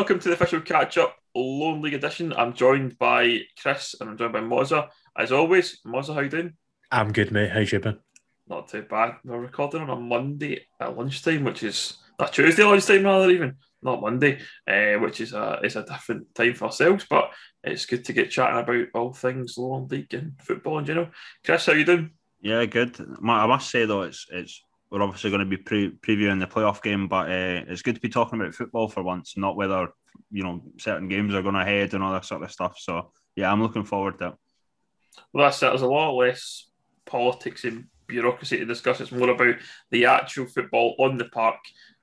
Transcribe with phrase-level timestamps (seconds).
[0.00, 2.32] Welcome to the official catch up Lowland League edition.
[2.32, 4.88] I'm joined by Chris and I'm joined by Mozza.
[5.14, 6.54] As always, Mozza, how you doing?
[6.90, 7.50] I'm good, mate.
[7.50, 7.98] How's you been?
[8.48, 9.16] Not too bad.
[9.22, 14.00] We're recording on a Monday at lunchtime, which is a Tuesday lunchtime rather even, not
[14.00, 17.04] Monday, uh, which is a is a different time for ourselves.
[17.08, 21.10] But it's good to get chatting about all things Lowland League and football in general.
[21.44, 22.12] Chris, how you doing?
[22.40, 22.98] Yeah, good.
[22.98, 26.82] I must say though, it's it's we're obviously going to be pre- previewing the playoff
[26.82, 29.88] game, but uh, it's good to be talking about football for once, not whether
[30.30, 32.76] you know certain games are going ahead and all that sort of stuff.
[32.78, 34.34] So yeah, I'm looking forward to it.
[35.32, 35.66] Well, that's it.
[35.66, 36.68] There's a lot less
[37.06, 39.00] politics and bureaucracy to discuss.
[39.00, 39.56] It's more about
[39.90, 41.58] the actual football on the park.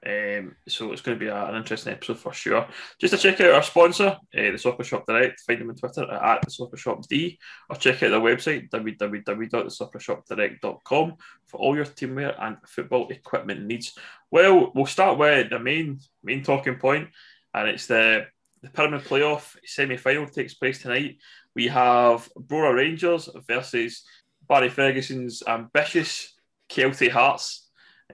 [0.07, 2.65] Um, so it's going to be a, an interesting episode for sure.
[2.99, 6.09] Just to check out our sponsor, uh, the Soccer Shop Direct, find them on Twitter
[6.09, 7.37] at, the Soccer Shop D,
[7.69, 11.13] or check out their website www.thesoccershopdirect.com
[11.45, 13.97] for all your teamwear and football equipment needs.
[14.31, 17.09] Well, we'll start with the main main talking point,
[17.53, 18.27] and it's the
[18.61, 21.17] the Pyramid Playoff semi final takes place tonight.
[21.53, 24.05] We have Brora Rangers versus
[24.47, 26.33] Barry Ferguson's ambitious
[26.69, 27.66] Kelty Hearts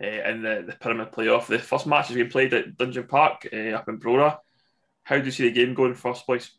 [0.03, 1.47] uh, in the, the Pyramid Playoff.
[1.47, 4.39] The first match has been played at Dudgeon Park uh, up in Brora.
[5.03, 6.51] How do you see the game going first place?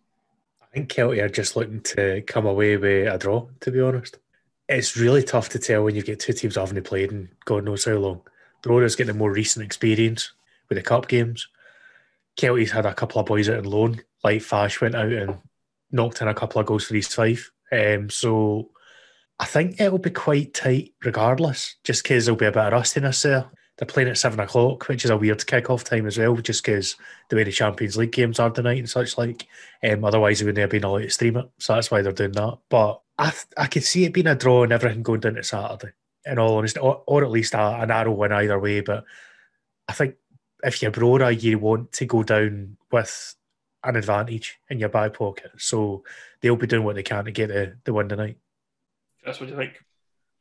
[0.62, 4.18] I think Kelty are just looking to come away with a draw, to be honest.
[4.68, 7.64] It's really tough to tell when you get two teams that haven't played in God
[7.64, 8.22] knows how long.
[8.62, 10.32] Brora's getting a more recent experience
[10.68, 11.48] with the cup games.
[12.36, 15.38] Kelty's had a couple of boys out on loan, like Fash went out and
[15.92, 17.52] knocked in a couple of goals for East Fife.
[17.70, 18.70] Um, so
[19.38, 23.22] I think it'll be quite tight regardless, just because there'll be a bit of rustiness
[23.22, 23.50] there.
[23.76, 26.94] They're playing at seven o'clock, which is a weird kick-off time as well, just because
[27.28, 29.48] the way the Champions League games are tonight and such like.
[29.82, 32.32] Um, otherwise, they wouldn't have been allowed to stream it, so that's why they're doing
[32.32, 32.58] that.
[32.68, 35.42] But I, th- I could see it being a draw and everything going down to
[35.42, 35.92] Saturday.
[36.26, 38.80] In all honesty, or, or at least a, a narrow win either way.
[38.80, 39.04] But
[39.86, 40.14] I think
[40.62, 43.34] if you're Brora, you want to go down with
[43.82, 45.50] an advantage in your back pocket.
[45.58, 46.02] So
[46.40, 48.38] they'll be doing what they can to get the, the win tonight.
[49.24, 49.72] That's what you think.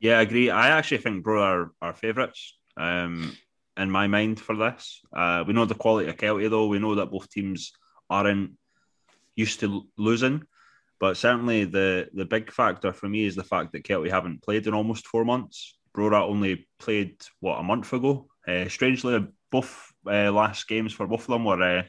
[0.00, 0.50] Yeah, I agree.
[0.50, 3.36] I actually think Bro are our favourites um,
[3.76, 5.00] in my mind for this.
[5.16, 6.66] Uh, we know the quality of Kelty, though.
[6.66, 7.72] We know that both teams
[8.10, 8.52] aren't
[9.36, 10.44] used to losing.
[11.00, 14.66] But certainly the, the big factor for me is the fact that Kelty haven't played
[14.66, 15.76] in almost four months.
[15.96, 18.28] Brora only played, what, a month ago?
[18.46, 21.82] Uh, strangely, both uh, last games for both of them were uh,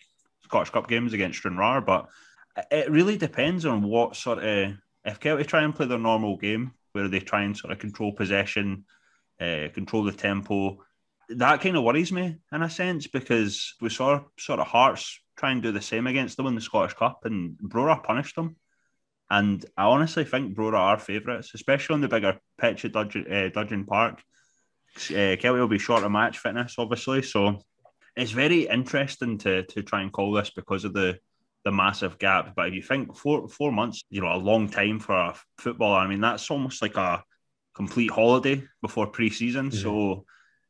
[0.43, 1.81] Scottish Cup games against Stranraer.
[1.81, 2.07] But
[2.71, 4.73] it really depends on what sort of.
[5.03, 8.13] If Kelty try and play their normal game, where they try and sort of control
[8.13, 8.85] possession,
[9.39, 10.77] uh, control the tempo.
[11.29, 15.51] That kind of worries me in a sense because we saw sort of Hearts try
[15.51, 18.55] and do the same against them in the Scottish Cup, and Brora punished them.
[19.29, 23.49] And I honestly think Brora are favourites, especially on the bigger pitch at Dudgeon, uh,
[23.49, 24.23] Dudgeon Park.
[24.95, 27.59] Uh, Kelty will be short of match fitness, obviously, so
[28.15, 31.19] it's very interesting to to try and call this because of the
[31.65, 32.53] the massive gap.
[32.55, 35.97] But if you think four four months, you know, a long time for a footballer.
[35.97, 37.23] I mean, that's almost like a
[37.75, 39.71] complete holiday before pre-season.
[39.71, 39.81] Mm-hmm.
[39.81, 40.25] So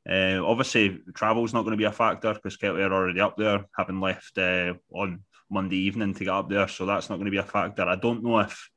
[0.10, 3.66] uh, obviously, travel's not going to be a factor because Kelty are already up there,
[3.78, 5.20] having left uh, on
[5.50, 6.68] Monday evening to get up there.
[6.68, 7.84] So that's not going to be a factor.
[7.84, 8.70] I don't know if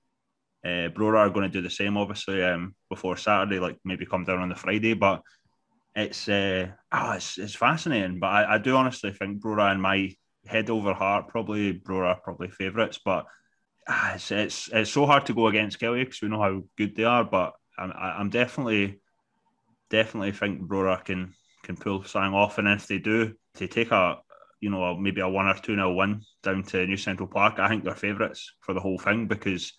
[0.65, 4.25] uh, Brora are going to do the same, obviously, um, before Saturday, like maybe come
[4.25, 4.95] down on the Friday.
[4.95, 5.23] But
[5.95, 8.19] it's uh, oh, it's, it's fascinating.
[8.19, 10.13] But I, I do honestly think Brora and my
[10.49, 12.99] head over heart, probably Brora, probably favourites.
[13.05, 13.27] But
[13.89, 16.97] ah, it's, it's it's so hard to go against Kelty because we know how good
[16.97, 17.25] they are.
[17.25, 19.01] But I'm I'm definitely
[19.91, 24.19] definitely think Brora can can pull something off, and if they do, to take a
[24.61, 27.69] you know maybe a one or two nil win down to New Central Park, I
[27.69, 29.73] think they're favourites for the whole thing because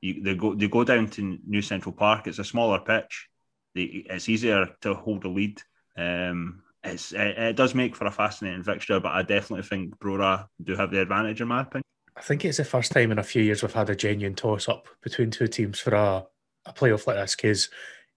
[0.00, 2.26] you, they go they go down to New Central Park.
[2.26, 3.28] It's a smaller pitch.
[3.74, 5.60] They, it's easier to hold a lead.
[5.96, 10.46] Um, it's it, it, does make for a fascinating fixture, but I definitely think Brora
[10.62, 11.84] do have the advantage in my opinion.
[12.16, 14.68] I think it's the first time in a few years we've had a genuine toss
[14.68, 16.24] up between two teams for a,
[16.66, 17.34] a playoff like this.
[17.34, 17.70] Because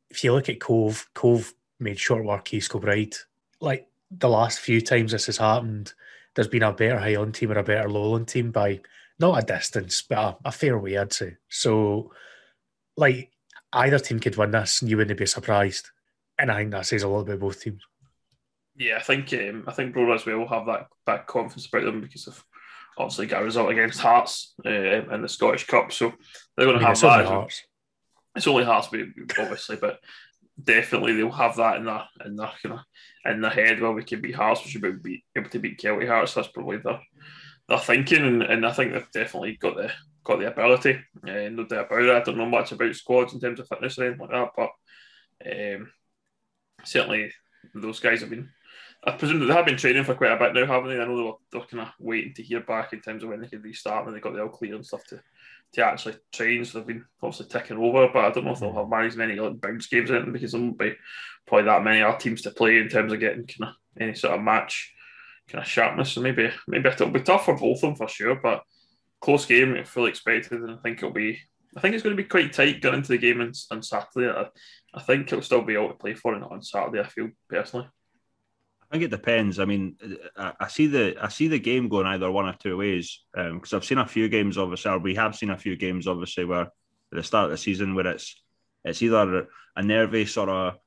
[0.09, 3.15] if you look at Cove, Cove made short work East Kilbride.
[3.59, 5.93] Like the last few times this has happened,
[6.35, 8.81] there's been a better Highland team or a better Lowland team by
[9.19, 11.37] not a distance, but a, a fair way, I'd say.
[11.49, 12.11] So,
[12.95, 13.31] like,
[13.73, 15.89] either team could win this and you wouldn't be surprised.
[16.37, 17.81] And I think that says a lot about both teams.
[18.77, 22.01] Yeah, I think um, I think Brora as well have that that confidence about them
[22.01, 22.43] because of
[22.97, 26.13] obviously got a result against Hearts uh, in the Scottish Cup, so
[26.55, 27.25] they're going to have that.
[27.25, 27.63] Hearts.
[28.35, 28.89] It's only Hearts,
[29.39, 29.99] obviously, but
[30.61, 33.81] definitely they'll have that in their in their kind of in their head.
[33.81, 36.35] Well, we can beat Hearts, we should be able to beat Kelty Hearts.
[36.35, 37.01] That's probably their
[37.67, 39.91] their thinking, and, and I think they've definitely got the
[40.23, 40.99] got the ability.
[41.23, 42.09] Uh, no doubt about it.
[42.09, 44.69] I don't know much about squads in terms of fitness or anything like that, but
[45.51, 45.91] um,
[46.83, 47.31] certainly
[47.81, 48.49] those guys have been
[49.03, 50.99] I presume they have been training for quite a bit now, haven't they?
[50.99, 53.29] I know they were, they were kind of waiting to hear back in terms of
[53.29, 55.21] when they could restart and they got the all clear and stuff to,
[55.73, 56.65] to actually train.
[56.65, 59.35] So they've been obviously ticking over, but I don't know if they'll have managed many
[59.35, 60.93] like bounce games in because there won't be
[61.45, 64.33] probably that many other teams to play in terms of getting kind of any sort
[64.33, 64.93] of match
[65.47, 66.11] kind of sharpness.
[66.11, 68.63] So maybe maybe it'll be tough for both of them for sure, but
[69.21, 71.39] close game, fully expected, and I think it'll be.
[71.77, 74.29] I think it's going to be quite tight going into the game on, on Saturday.
[74.29, 74.47] I,
[74.95, 77.01] I think it'll still be able to play for it on Saturday.
[77.01, 77.87] I feel personally.
[78.81, 79.59] I think it depends.
[79.59, 79.95] I mean,
[80.35, 83.73] I, I, see the I see the game going either one or two ways because
[83.73, 86.45] um, I've seen a few games, obviously, or we have seen a few games, obviously,
[86.45, 86.71] where at
[87.11, 88.41] the start of the season where it's
[88.83, 90.77] it's either a nervy sort of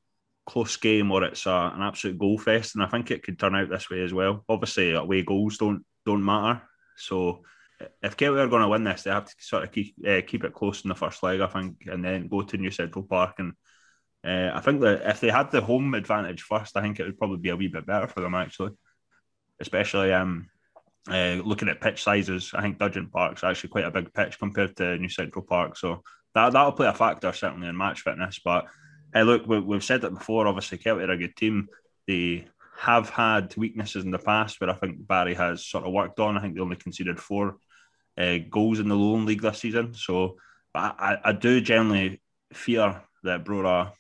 [0.47, 3.55] close game or it's a, an absolute goal fest, and I think it could turn
[3.55, 4.45] out this way as well.
[4.49, 6.63] Obviously, away goals don't don't matter,
[6.97, 7.43] so
[8.03, 10.45] if Kelty are going to win this, they have to sort of keep uh, keep
[10.45, 13.37] it close in the first leg, I think, and then go to New Central Park
[13.39, 13.55] and
[14.25, 17.19] uh, I think that if they had the home advantage first, I think it would
[17.19, 18.73] probably be a wee bit better for them actually.
[19.61, 20.49] Especially um,
[21.09, 24.77] uh, looking at pitch sizes, I think Dudgeon Park's actually quite a big pitch compared
[24.77, 26.03] to New Central Park, so
[26.35, 28.41] that that'll play a factor certainly in match fitness.
[28.45, 28.67] But
[29.13, 30.47] hey, look, we, have said it before.
[30.47, 31.69] Obviously, Kelty are a good team.
[32.07, 32.47] They
[32.79, 36.39] have had weaknesses in the past, but I think Barry has sort of worked on.
[36.39, 37.57] I think they only conceded four
[38.19, 40.37] uh, goals in the Lowland League this season, so
[40.75, 42.21] I, I do generally
[42.53, 43.93] fear that Brora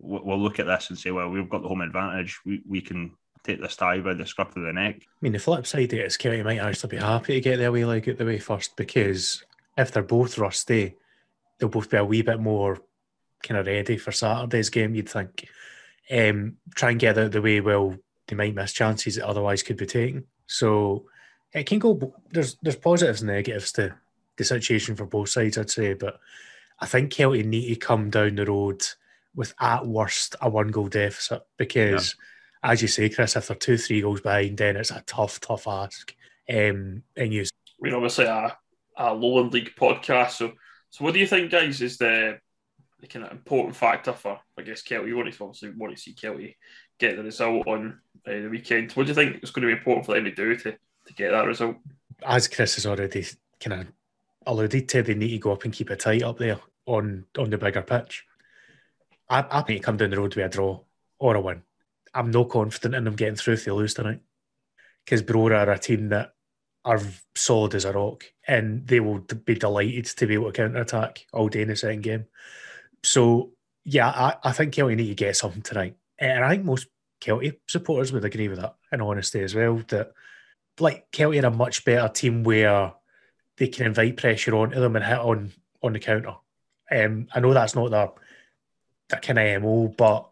[0.00, 2.38] we'll look at this and say, well, we've got the home advantage.
[2.44, 3.12] We, we can
[3.44, 4.96] take this tie by the scruff of the neck.
[5.02, 7.84] I mean, the flip side is Kelty might actually be happy to get their way
[7.84, 9.42] leg out the way first because
[9.76, 10.96] if they're both rusty,
[11.58, 12.78] they'll both be a wee bit more
[13.42, 15.48] kind of ready for Saturday's game, you'd think.
[16.10, 19.76] Um, try and get out the way, well, they might miss chances that otherwise could
[19.76, 20.24] be taken.
[20.46, 21.06] So
[21.52, 23.94] it can go, there's there's positives and negatives to
[24.36, 25.94] the situation for both sides, I'd say.
[25.94, 26.20] But
[26.78, 28.84] I think Kelty need to come down the road–
[29.38, 32.16] with at worst a one goal deficit because,
[32.64, 32.72] yeah.
[32.72, 35.68] as you say, Chris, if they're two, three goals behind, then it's a tough, tough
[35.68, 36.12] ask.
[36.50, 37.44] Um, and you,
[37.78, 38.56] we're obviously a,
[38.96, 40.52] a Lowland League podcast, so
[40.90, 42.38] so what do you think, guys, is the
[43.00, 45.06] the kind of important factor for I guess Kelty?
[45.06, 46.56] You want to obviously want to see Kelty
[46.98, 48.92] get the result on uh, the weekend.
[48.92, 50.76] What do you think is going to be important for them to do to
[51.08, 51.76] to get that result?
[52.24, 53.26] As Chris has already
[53.60, 53.86] kind of
[54.46, 57.50] alluded to, they need to go up and keep it tight up there on on
[57.50, 58.24] the bigger pitch.
[59.28, 60.80] I, I to come down the road with a draw
[61.18, 61.62] or a win.
[62.14, 64.20] I'm no confident in them getting through if they lose tonight.
[65.04, 66.32] Because Brora are a team that
[66.84, 67.00] are
[67.34, 71.26] solid as a rock and they will be delighted to be able to counter attack
[71.32, 72.24] all day in the second game.
[73.02, 73.52] So,
[73.84, 75.96] yeah, I, I think Kelty need to get something tonight.
[76.18, 76.88] And I think most
[77.20, 79.82] Kelty supporters would agree with that, in honesty as well.
[79.88, 80.12] That,
[80.80, 82.92] like, Kelty are a much better team where
[83.56, 85.52] they can invite pressure onto them and hit on
[85.82, 86.34] on the counter.
[86.90, 88.10] Um, I know that's not their
[89.10, 90.28] that kind of MO, but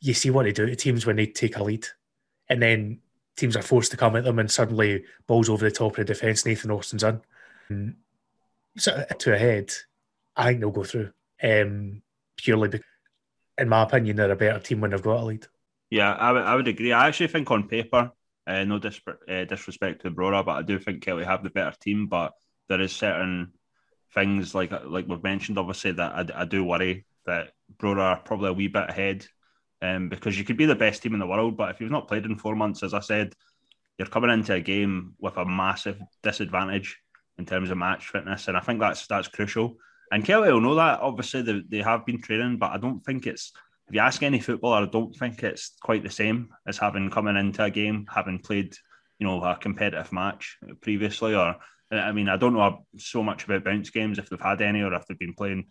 [0.00, 1.86] you see what they do to teams when they take a lead.
[2.48, 2.98] And then
[3.36, 6.12] teams are forced to come at them and suddenly balls over the top of the
[6.12, 7.20] defence, Nathan Austin's in.
[7.68, 7.96] And
[8.76, 9.72] so to a head,
[10.36, 11.12] I think they'll go through.
[11.42, 12.02] Um,
[12.36, 12.86] purely because,
[13.58, 15.46] in my opinion, they're a better team when they've got a lead.
[15.90, 16.92] Yeah, I, w- I would agree.
[16.92, 18.12] I actually think on paper,
[18.46, 21.76] uh, no dis- uh, disrespect to Brora, but I do think Kelty have the better
[21.80, 22.06] team.
[22.06, 22.32] But
[22.68, 23.52] there is certain
[24.14, 28.50] things like like we've mentioned, obviously, that I, I do worry that Brora are probably
[28.50, 29.26] a wee bit ahead
[29.82, 32.08] um, because you could be the best team in the world, but if you've not
[32.08, 33.34] played in four months, as I said,
[33.98, 36.98] you're coming into a game with a massive disadvantage
[37.38, 39.76] in terms of match fitness, and I think that's that's crucial.
[40.12, 41.00] And Kelty will know that.
[41.00, 43.52] Obviously, they, they have been training, but I don't think it's.
[43.88, 47.36] If you ask any footballer, I don't think it's quite the same as having coming
[47.36, 48.74] into a game, having played,
[49.18, 51.34] you know, a competitive match previously.
[51.34, 51.56] Or
[51.92, 54.92] I mean, I don't know so much about bounce games if they've had any, or
[54.94, 55.66] if they've been playing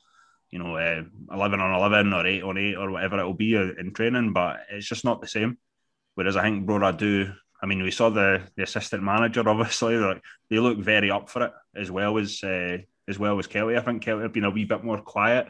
[0.56, 1.04] you know, uh,
[1.34, 4.62] 11 on 11 or 8 on 8 or whatever it will be in training, but
[4.72, 5.58] it's just not the same.
[6.14, 7.30] Whereas I think Brora do,
[7.62, 11.48] I mean, we saw the, the assistant manager, obviously, like, they look very up for
[11.48, 13.78] it as well as uh, as well as Kelty.
[13.78, 15.50] I think Kelty have been a wee bit more quiet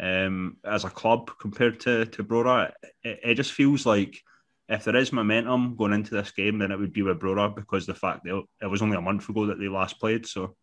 [0.00, 2.72] um, as a club compared to, to Brora.
[3.02, 4.22] It, it just feels like
[4.68, 7.86] if there is momentum going into this game, then it would be with Brora because
[7.86, 10.26] the fact that it was only a month ago that they last played.
[10.26, 10.56] So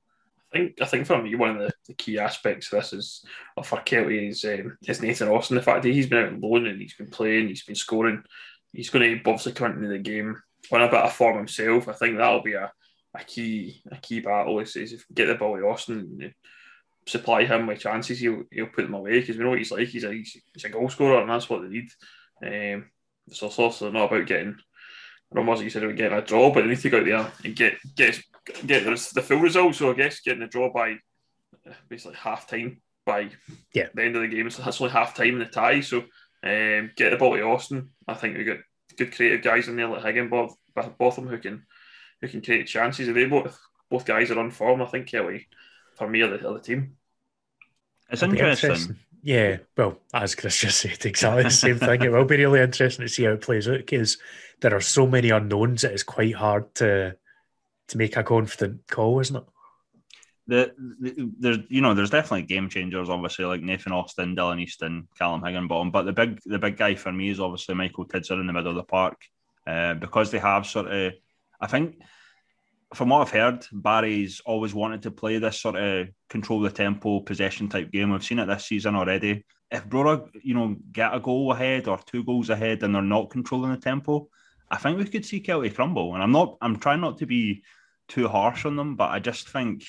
[0.54, 3.25] I think I think for me one of the, key aspects of this is
[3.58, 5.56] of for Kelty is um, is Nathan Austin.
[5.56, 8.24] The fact that he's been out on loan and he's been playing, he's been scoring.
[8.72, 10.38] He's going to obviously come into the game
[10.72, 11.88] on a bit of form himself.
[11.88, 12.72] I think that'll be a,
[13.15, 14.60] a key a key battle.
[14.60, 16.34] Is, is if we get the ball to Austin,
[17.08, 19.88] supply him with chances, he'll he'll put them away because we know what he's like.
[19.88, 21.90] He's a he's, he's a goal scorer and that's what they need.
[22.44, 22.90] Um,
[23.32, 24.56] so it's also not about getting.
[25.32, 27.00] I don't know what you said about getting a draw, but they need to go
[27.00, 28.20] out there and get get
[28.66, 29.76] get the, the full result.
[29.76, 30.94] So I guess getting the draw by
[31.68, 33.30] uh, basically half time by
[33.74, 33.88] yeah.
[33.94, 34.50] the end of the game.
[34.50, 35.82] So that's only half time in the tie.
[35.82, 36.00] So
[36.44, 37.90] um, get the ball to Austin.
[38.08, 38.58] I think we've got
[38.98, 40.56] good creative guys in there like Higginbotham,
[40.98, 41.66] Botham who can
[42.22, 43.12] who can create chances.
[43.12, 43.60] They both
[43.90, 45.46] both guys are on form, I think Kelty
[45.96, 46.96] for me are the, other team.
[48.10, 48.70] It's interesting.
[48.72, 48.96] interesting.
[49.24, 52.04] Yeah, well, as Chris just said, exactly the same thing.
[52.04, 54.20] It will be really interesting to see how it plays out because
[54.62, 57.18] there are so many unknowns that it's quite hard to
[57.88, 59.44] to make a confident call, isn't it?
[60.48, 65.08] The, the, there's you know there's definitely game changers obviously like Nathan Austin, Dylan Easton,
[65.18, 68.46] Callum Higginbotham, but the big the big guy for me is obviously Michael Tidser in
[68.46, 69.20] the middle of the park
[69.66, 71.14] uh, because they have sort of
[71.60, 72.00] I think
[72.96, 77.20] from what I've heard, Barry's always wanted to play this sort of control the tempo,
[77.20, 78.12] possession type game.
[78.12, 79.46] We've seen it this season already.
[79.72, 83.30] If Brora, you know, get a goal ahead or two goals ahead and they're not
[83.30, 84.30] controlling the tempo,
[84.70, 86.14] I think we could see Kelty crumble.
[86.14, 87.64] And I'm not, I'm trying not to be
[88.08, 89.86] too harsh on them, but I just think,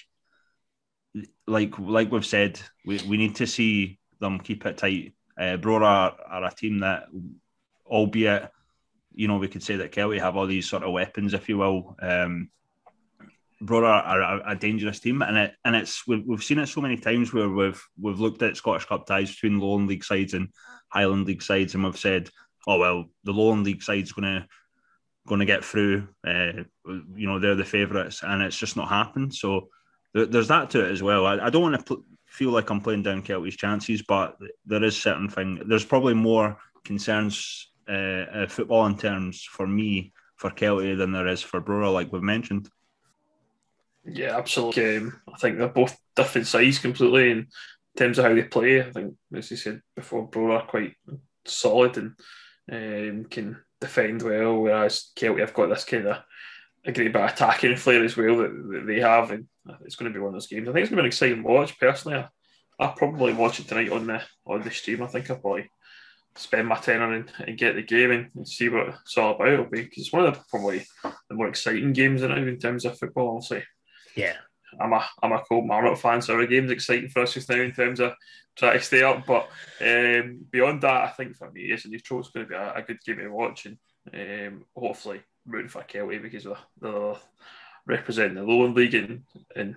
[1.46, 5.14] like, like we've said, we, we need to see them keep it tight.
[5.38, 7.04] Uh, Brora are, a team that,
[7.86, 8.50] albeit,
[9.14, 11.58] you know, we could say that Kelty have all these sort of weapons, if you
[11.58, 11.96] will.
[12.00, 12.50] Um,
[13.62, 16.82] Brora are a, a, dangerous team, and it and it's we've, we've seen it so
[16.82, 20.48] many times where we've we've looked at Scottish Cup ties between Lowland League sides and
[20.88, 22.28] Highland League sides, and we've said,
[22.66, 24.46] oh well, the Lowland League side's going to
[25.26, 26.08] going to get through.
[26.26, 26.64] Uh,
[27.14, 29.34] you know, they're the favourites, and it's just not happened.
[29.34, 29.68] So
[30.12, 31.26] there, there's that to it as well.
[31.26, 34.36] I, I don't want to pl- feel like I'm playing down Kelty's chances, but
[34.66, 35.62] there is certain thing.
[35.66, 41.28] There's probably more concerns uh, uh, football in terms for me for Kelty than there
[41.28, 42.68] is for Brora, like we've mentioned.
[44.08, 44.98] Yeah, absolutely.
[44.98, 47.46] Um, I think they're both different sides completely in
[47.96, 48.80] terms of how they play.
[48.80, 50.94] I think, as you said before, Bro are quite
[51.44, 52.14] solid and
[52.70, 56.18] um, can defend well, whereas Kelty have got this kind of
[56.84, 59.46] a great bit of attacking flair as well that, that, they have, and
[59.84, 60.68] it's going to be one of those games.
[60.68, 61.78] I think it's going to be an exciting watch.
[61.78, 62.28] Personally, I,
[62.78, 65.02] I'll probably watch it tonight on the on the stream.
[65.02, 65.68] I think I'll probably
[66.36, 69.48] spend my tenner and, and get the game and, and, see what it's all about.
[69.48, 72.98] It'll be because it's one of the probably the more exciting games in terms of
[72.98, 73.36] football.
[73.36, 73.64] I'll say.
[74.16, 74.34] Yeah.
[74.80, 77.56] I'm a I'm a cold Marmot fan, so the game's exciting for us just now
[77.56, 78.12] in terms of
[78.56, 79.24] trying to stay up.
[79.24, 79.48] But
[79.80, 82.74] um, beyond that, I think for me, as a neutral, it's going to be a,
[82.74, 83.78] a good game to watch, and
[84.12, 87.14] um, hopefully rooting for Kelty because they're, they're
[87.86, 89.22] representing the Lowland League, and,
[89.54, 89.76] and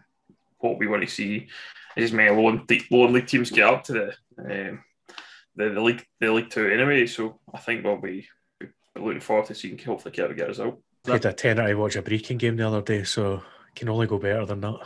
[0.58, 1.48] what we want to see
[1.96, 4.08] is as many Lowland, Lowland League teams get up to the,
[4.69, 4.84] um,
[5.55, 7.05] the the league the League Two anyway.
[7.05, 8.27] So I think we'll be,
[8.60, 8.67] be
[8.98, 10.77] looking forward to seeing hopefully Kelty get us out.
[11.08, 13.43] I had a tenner to watch a Brechin game the other day, so
[13.75, 14.79] can only go better than that.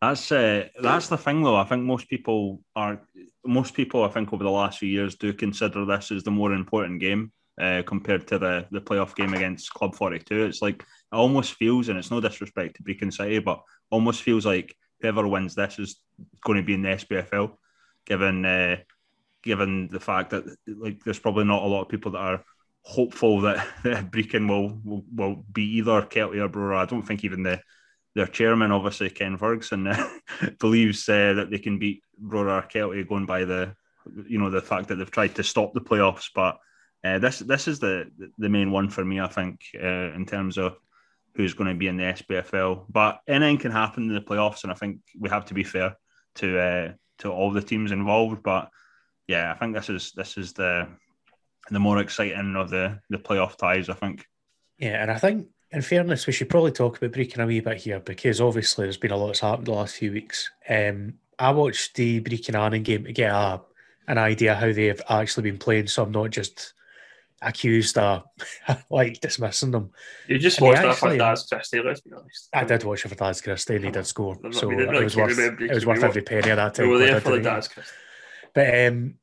[0.00, 1.56] That's uh, that's the thing, though.
[1.56, 3.00] I think most people are
[3.44, 4.02] most people.
[4.02, 7.32] I think over the last few years do consider this as the more important game
[7.60, 10.44] uh, compared to the the playoff game against Club Forty Two.
[10.44, 14.44] It's like it almost feels, and it's no disrespect to Brechin City, but almost feels
[14.44, 16.00] like whoever wins this is
[16.44, 17.56] going to be in the SPFL,
[18.04, 18.76] given uh,
[19.42, 22.44] given the fact that like there's probably not a lot of people that are
[22.82, 26.78] hopeful that, that Brechin will, will will be either Kelty or Brora.
[26.78, 27.60] I don't think even the
[28.14, 30.08] their chairman, obviously Ken Ferguson, uh,
[30.58, 33.74] believes uh, that they can beat Brora Kelty going by the,
[34.26, 36.28] you know, the fact that they've tried to stop the playoffs.
[36.34, 36.58] But
[37.04, 40.58] uh, this this is the the main one for me, I think, uh, in terms
[40.58, 40.76] of
[41.34, 42.86] who's going to be in the SPFL.
[42.88, 45.96] But anything can happen in the playoffs, and I think we have to be fair
[46.36, 48.42] to uh, to all the teams involved.
[48.42, 48.68] But
[49.26, 50.88] yeah, I think this is this is the
[51.70, 53.88] the more exciting of the the playoff ties.
[53.88, 54.26] I think.
[54.78, 57.78] Yeah, and I think in fairness, we should probably talk about Brechin a wee bit
[57.78, 60.50] here because obviously there's been a lot that's happened the last few weeks.
[60.68, 63.60] Um, I watched the Brechin Annan game to get a,
[64.06, 66.74] an idea how they've actually been playing, so I'm not just
[67.40, 68.24] accused of
[68.90, 69.90] like dismissing them.
[70.28, 72.48] You just and watched that for Daz Christie, let's be honest.
[72.52, 74.38] I did watch it for Daz Christie and he did score.
[74.52, 76.86] So it was worth, it was worth every penny of that time.
[76.86, 77.92] We were there for the Daz Christie.
[78.54, 79.14] But um,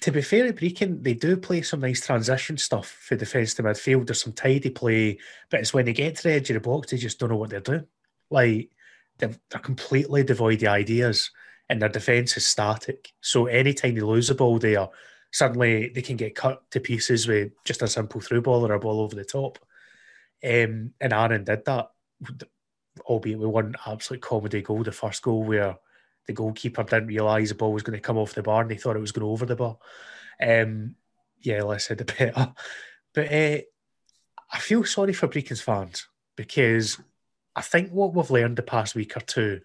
[0.00, 3.62] to be fair to Brechin, they do play some nice transition stuff for defence to
[3.62, 4.06] midfield.
[4.06, 5.18] There's some tidy play,
[5.50, 7.36] but it's when they get to the edge of the box, they just don't know
[7.36, 7.86] what they're doing.
[8.30, 8.70] Like
[9.18, 11.30] they're, they're completely devoid of ideas,
[11.68, 13.12] and their defence is static.
[13.20, 14.88] So anytime they lose a the ball there,
[15.30, 18.80] suddenly they can get cut to pieces with just a simple through ball or a
[18.80, 19.58] ball over the top.
[20.44, 21.90] Um, and Annan did that,
[23.02, 25.76] albeit with one absolute comedy goal, the first goal where
[26.26, 28.76] the goalkeeper didn't realise the ball was going to come off the bar and he
[28.76, 29.78] thought it was going over the bar.
[30.40, 30.96] Um,
[31.40, 32.54] yeah, less said the better.
[33.14, 33.58] But uh,
[34.50, 37.00] I feel sorry for Brechin's fans because
[37.54, 39.60] I think what we've learned the past week or two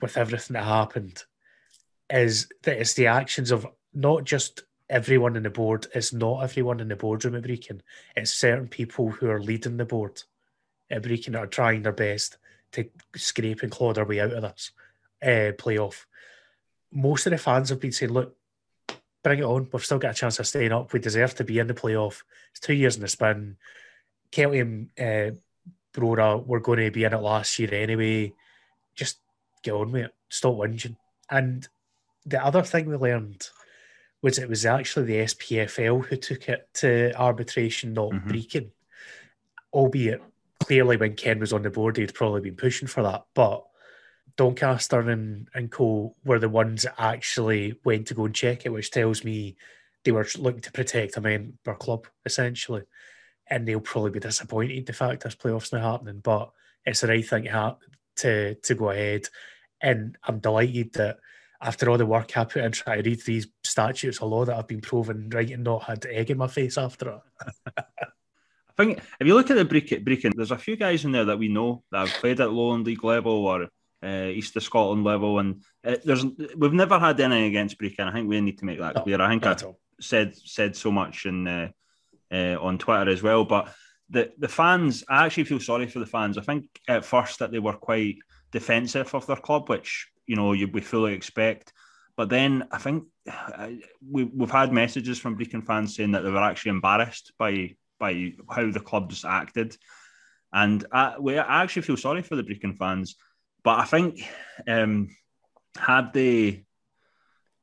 [0.00, 1.22] with everything that happened
[2.10, 6.80] is that it's the actions of not just everyone in the board, it's not everyone
[6.80, 7.80] in the boardroom at Brechin,
[8.16, 10.22] it's certain people who are leading the board
[10.90, 12.36] at Brechin that are trying their best
[12.72, 14.72] to scrape and claw their way out of this
[15.22, 16.04] uh, playoff,
[16.92, 18.36] most of the fans have been saying, look,
[19.22, 19.68] bring it on.
[19.72, 20.92] We've still got a chance of staying up.
[20.92, 22.22] We deserve to be in the playoff.
[22.50, 23.56] It's two years in the spin.
[24.30, 25.36] Kelty and uh,
[25.94, 28.32] Brora were going to be in it last year anyway.
[28.94, 29.18] Just
[29.62, 30.14] get on with it.
[30.28, 30.96] Stop whinging.
[31.30, 31.66] And
[32.26, 33.48] the other thing we learned
[34.22, 38.68] was it was actually the SPFL who took it to arbitration, not mm-hmm.
[39.72, 40.22] Albeit
[40.60, 43.24] clearly when Ken was on the board, he'd probably been pushing for that.
[43.34, 43.64] But
[44.36, 48.72] Doncaster and, and co were the ones that actually went to go and check it,
[48.72, 49.56] which tells me
[50.04, 52.82] they were looking to protect a member club, essentially.
[53.48, 56.20] And they'll probably be disappointed the fact this playoff's not happening.
[56.22, 56.50] But
[56.84, 57.48] it's the right thing
[58.16, 59.28] to, to go ahead.
[59.80, 61.18] And I'm delighted that
[61.60, 64.56] after all the work I put in trying to read these statutes of law that
[64.56, 67.20] I've been proven right and not had egg in my face after it.
[68.78, 71.38] I think if you look at the Brechin, there's a few guys in there that
[71.38, 73.68] we know that have played at Lowland League level or
[74.02, 76.24] uh, East of Scotland level, and uh, there's
[76.56, 78.08] we've never had any against Brechin.
[78.08, 79.20] I think we need to make that clear.
[79.20, 79.56] I think I
[80.00, 81.68] said said so much in uh,
[82.32, 83.72] uh, on Twitter as well, but
[84.10, 86.38] the the fans, I actually feel sorry for the fans.
[86.38, 88.16] I think at first that they were quite
[88.52, 91.72] defensive of their club, which you know you, we fully expect.
[92.16, 93.70] But then I think uh,
[94.06, 98.34] we, we've had messages from Brechin fans saying that they were actually embarrassed by by
[98.50, 99.76] how the club just acted,
[100.52, 103.16] and I, we, I actually feel sorry for the Brechin fans.
[103.64, 104.28] But I think
[104.66, 105.10] um,
[105.76, 106.64] had they,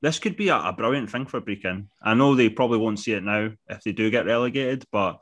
[0.02, 1.88] this could be a, a brilliant thing for Brechin.
[2.02, 5.20] I know they probably won't see it now if they do get relegated, but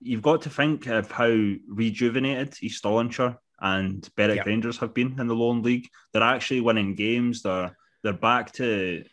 [0.00, 1.26] you've got to think of how
[1.68, 4.46] rejuvenated East Stirlingshire and Berwick yep.
[4.46, 5.88] Rangers have been in the Lowland League.
[6.12, 7.42] They're actually winning games.
[7.42, 9.04] They're they're back to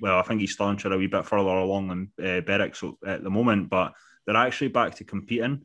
[0.00, 3.22] well, I think East Stirlingshire a wee bit further along than uh, Berwick so, at
[3.22, 3.92] the moment, but
[4.26, 5.64] they're actually back to competing,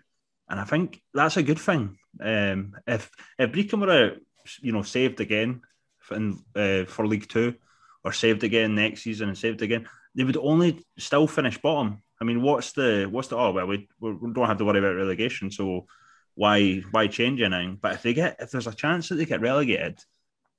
[0.50, 1.98] and I think that's a good thing.
[2.20, 4.18] Um, if if Brechin were,
[4.62, 5.62] you know, saved again
[6.12, 7.56] in, uh, for League Two,
[8.04, 12.02] or saved again next season and saved again, they would only still finish bottom.
[12.20, 14.96] I mean, what's the what's the oh well we, we don't have to worry about
[14.96, 15.86] relegation, so
[16.36, 17.78] why why change anything?
[17.82, 20.00] But if they get if there's a chance that they get relegated,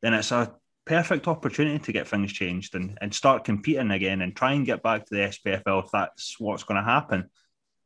[0.03, 0.55] then it's a
[0.89, 4.83] perfect opportunity to get things changed and, and start competing again and try and get
[4.83, 7.29] back to the SPFL if that's what's going to happen.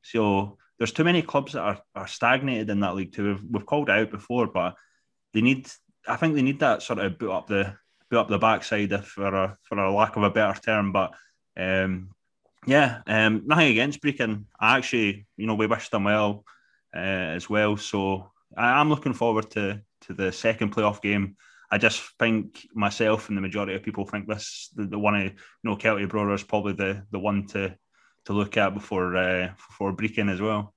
[0.03, 3.35] So there's too many clubs that are, are stagnated in that league too.
[3.35, 4.77] We've, we've called out before, but
[5.35, 5.69] they need
[6.07, 7.75] I think they need that sort of boot up the
[8.11, 10.93] boot up the backside for a for a lack of a better term.
[10.93, 11.15] But
[11.57, 12.11] um,
[12.67, 14.45] yeah, um, nothing against Brechin.
[14.59, 16.45] I actually, you know, we wish them well
[16.95, 17.77] uh, as well.
[17.77, 21.37] So I am looking forward to to the second playoff game.
[21.71, 25.33] I just think myself and the majority of people think this the, the one you
[25.65, 27.75] know Kelty Brora is probably the the one to
[28.27, 30.75] to look at before uh, before Brechin as well.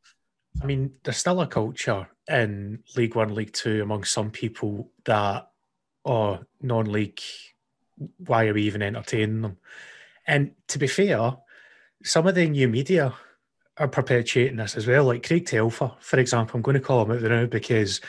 [0.61, 5.49] I mean, there's still a culture in League One, League Two among some people that
[6.05, 7.21] oh non-league,
[8.17, 9.57] why are we even entertaining them?
[10.27, 11.37] And to be fair,
[12.03, 13.13] some of the new media
[13.77, 15.05] are perpetuating this as well.
[15.05, 18.01] Like Craig Telfer, for example, I'm going to call him out now because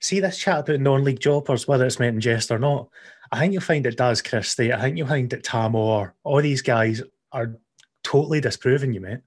[0.00, 2.88] see this chat about non-league jobbers, whether it's meant in jest or not.
[3.32, 4.72] I think you'll find it Daz Christie.
[4.72, 7.02] I think you'll find that Tam Orr, all these guys
[7.32, 7.56] are
[8.02, 9.20] totally disproving you, mate.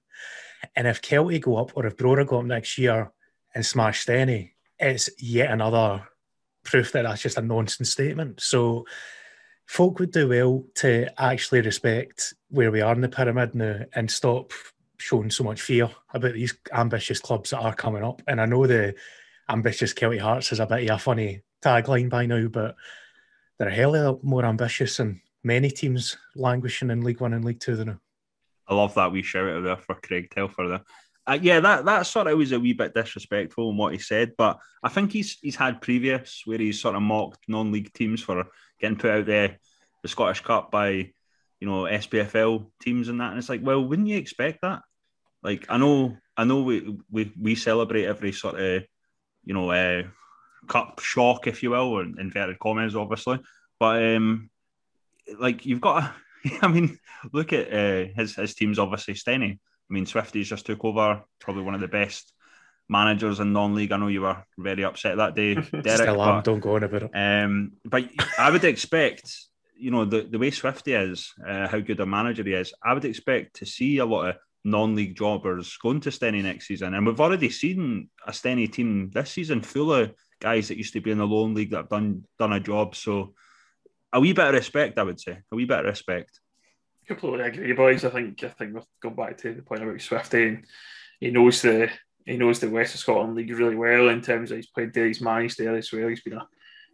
[0.75, 3.11] And if Kelty go up or if Brora go up next year
[3.55, 6.07] and smash Stenny, it's yet another
[6.63, 8.41] proof that that's just a nonsense statement.
[8.41, 8.85] So
[9.65, 14.09] folk would do well to actually respect where we are in the pyramid now and
[14.09, 14.51] stop
[14.97, 18.21] showing so much fear about these ambitious clubs that are coming up.
[18.27, 18.95] And I know the
[19.49, 22.75] ambitious Kelty Hearts is a bit of a funny tagline by now, but
[23.57, 27.33] they're a hell of a lot more ambitious than many teams languishing in League One
[27.33, 27.99] and League Two than now.
[28.67, 30.81] I love that wee shout out there for Craig Telfer there.
[31.29, 34.33] Uh, yeah, that that sort of was a wee bit disrespectful in what he said,
[34.35, 38.47] but I think he's he's had previous where he's sort of mocked non-league teams for
[38.81, 39.59] getting put out there
[40.01, 40.89] the Scottish Cup by
[41.59, 44.81] you know SPFL teams and that, and it's like, well, wouldn't you expect that?
[45.43, 48.83] Like I know, I know we we, we celebrate every sort of
[49.45, 50.03] you know uh,
[50.67, 53.39] cup shock, if you will, or inverted commas, obviously.
[53.79, 54.49] But um,
[55.39, 55.99] like you've got,
[56.43, 56.97] to, I mean,
[57.31, 59.59] look at uh, his his team's obviously Stenny.
[59.89, 62.33] I mean, Swifties just took over, probably one of the best
[62.89, 63.91] managers in non-league.
[63.91, 65.85] I know you were very upset that day, Derek.
[65.87, 67.11] Still am, don't go on about it.
[67.13, 68.05] Um, but
[68.37, 69.31] I would expect,
[69.77, 72.93] you know, the, the way Swifty is, uh, how good a manager he is, I
[72.93, 76.93] would expect to see a lot of non-league jobbers going to Stenny next season.
[76.93, 81.01] And we've already seen a Stenny team this season full of guys that used to
[81.01, 82.95] be in the Lowland League that have done done a job.
[82.95, 83.33] So
[84.11, 85.39] a wee bit of respect, I would say.
[85.51, 86.39] A wee bit of respect.
[87.09, 88.05] Completely agree, boys.
[88.05, 90.65] I think I think we've gone back to the point about Swifty and
[91.19, 91.89] he knows the
[92.23, 95.07] he knows the West of Scotland League really well in terms of he's played there,
[95.07, 96.07] he's managed there as well.
[96.07, 96.47] He's been a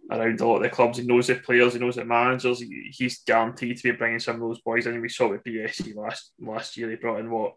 [0.10, 1.00] around a lot of the clubs.
[1.00, 2.62] He knows the players, he knows the managers.
[2.62, 5.02] He, he's guaranteed to be bringing some of those boys in.
[5.02, 6.88] We saw with BSC last last year.
[6.88, 7.56] they brought in what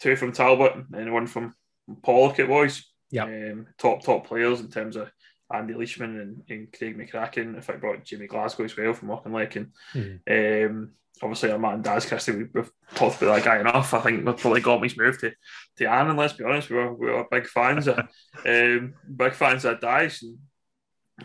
[0.00, 1.54] two from Talbot and one from
[2.00, 2.38] Pollok.
[2.38, 5.10] It was yeah, um, top top players in terms of
[5.52, 7.58] Andy Leishman and, and Craig McCracken.
[7.58, 10.66] If I brought Jimmy Glasgow as well from Walking Auchinleck and mm.
[10.66, 13.92] um, obviously our man Daz Christie, we, have talked about that guy enough.
[13.94, 15.32] I think we've probably got his move to
[15.76, 17.98] to Anne, and let's be honest, we were, we were big fans of
[18.46, 20.22] um, big fans of Daz.
[20.22, 20.38] And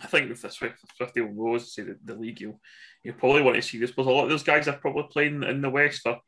[0.01, 2.59] I think with the Swift Swifty Rose, say the, the league, you
[3.03, 3.91] you probably want to see this.
[3.91, 6.19] But a lot of those guys are probably playing in the West for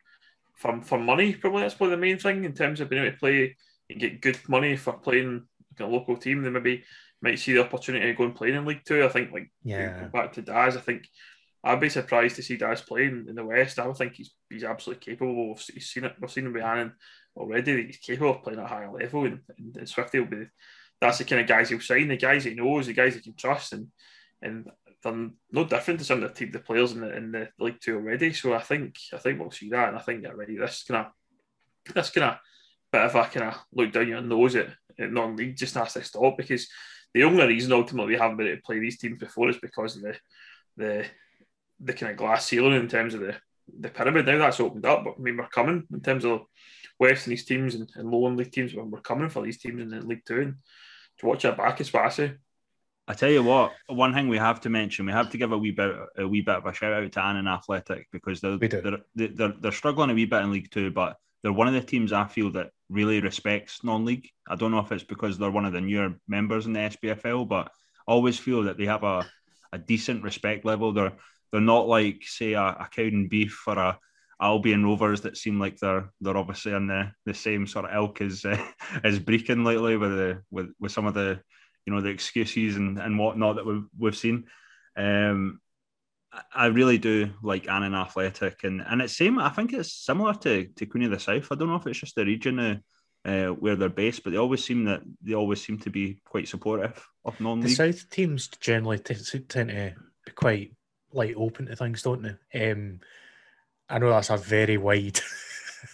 [0.55, 1.33] for, for money.
[1.33, 3.55] Probably that's probably the main thing in terms of being able to play
[3.89, 5.43] and get good money for playing
[5.79, 6.41] a local team.
[6.41, 6.83] They maybe
[7.21, 9.03] might see the opportunity to go and play in League Two.
[9.03, 10.07] I think like yeah.
[10.07, 11.07] back to Daz, I think
[11.63, 13.79] I'd be surprised to see Daz playing in the West.
[13.79, 15.51] I would think he's he's absolutely capable.
[15.51, 16.15] Of, he's seen it.
[16.19, 16.93] We've seen him Annan
[17.35, 17.85] already.
[17.85, 20.45] He's capable of playing at a higher level, and, and, and Swifty will be.
[20.99, 22.07] That's the kind of guys he'll sign.
[22.07, 23.87] The guys he knows, the guys he can trust, and
[24.41, 24.69] and
[25.03, 27.79] they're no different to some of the team, the players in the in the League
[27.79, 28.33] Two already.
[28.33, 31.93] So I think I think we'll see that, and I think already this kind of
[31.93, 32.37] this kind of
[32.91, 34.67] bit of a kind of look down your nose at,
[34.99, 36.67] at non-league just has to stop because
[37.13, 39.95] the only reason ultimately we haven't been able to play these teams before is because
[39.95, 40.15] of the
[40.77, 41.05] the
[41.79, 43.35] the kind of glass ceiling in terms of the
[43.79, 44.25] the pyramid.
[44.25, 46.41] Now that's opened up, but I mean we're coming in terms of
[46.99, 48.73] West and these teams and, and lower league teams.
[48.75, 50.55] We're coming for these teams in the League Two and
[51.19, 52.19] to watch our back is fast.
[53.07, 55.57] I tell you what, one thing we have to mention, we have to give a
[55.57, 58.99] wee bit, a wee bit of a shout out to Annan Athletic because they're, they're,
[59.15, 62.13] they're, they're struggling a wee bit in League Two, but they're one of the teams
[62.13, 64.27] I feel that really respects non-league.
[64.47, 67.47] I don't know if it's because they're one of the newer members in the SPFL,
[67.47, 67.71] but
[68.07, 69.25] I always feel that they have a,
[69.71, 70.91] a decent respect level.
[70.91, 71.13] They're
[71.51, 73.99] they're not like say a, a Beef or a
[74.41, 78.21] Albion Rovers that seem like they're they're obviously in the, the same sort of ilk
[78.21, 78.57] as uh,
[79.03, 81.39] as Brechin lately with the with, with some of the
[81.85, 84.45] you know the excuses and, and whatnot that we've we've seen.
[84.97, 85.60] Um,
[86.53, 89.37] I really do like Annan Athletic, and and it's same.
[89.37, 91.47] I think it's similar to to Queen of the South.
[91.51, 92.77] I don't know if it's just the region uh,
[93.25, 96.47] uh, where they're based, but they always seem that they always seem to be quite
[96.47, 97.69] supportive of non-league.
[97.69, 99.93] The South teams generally t- tend to
[100.25, 100.73] be quite
[101.13, 102.71] like open to things, don't they?
[102.71, 103.01] Um,
[103.89, 105.19] I know that's a very wide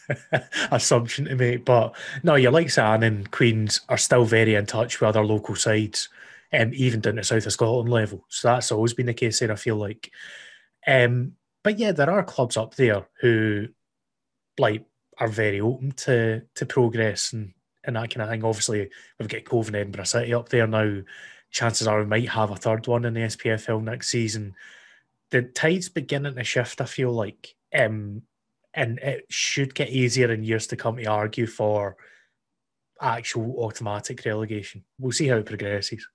[0.71, 5.00] assumption to make, but no, you're like San and Queens are still very in touch
[5.00, 6.10] with other local sides,
[6.53, 8.25] um, even down to South of Scotland level.
[8.29, 10.12] So that's always been the case there, I feel like.
[10.86, 11.33] Um,
[11.63, 13.67] but yeah, there are clubs up there who
[14.57, 14.86] like
[15.19, 18.43] are very open to to progress and, and that kind of thing.
[18.43, 21.01] Obviously, we've got Cove and Edinburgh City up there now.
[21.49, 24.53] Chances are we might have a third one in the SPFL next season
[25.31, 26.81] the tide's beginning to shift.
[26.81, 28.21] I feel like, um,
[28.73, 31.97] and it should get easier in years to come to argue for
[33.01, 34.83] actual automatic relegation.
[34.99, 36.07] We'll see how it progresses.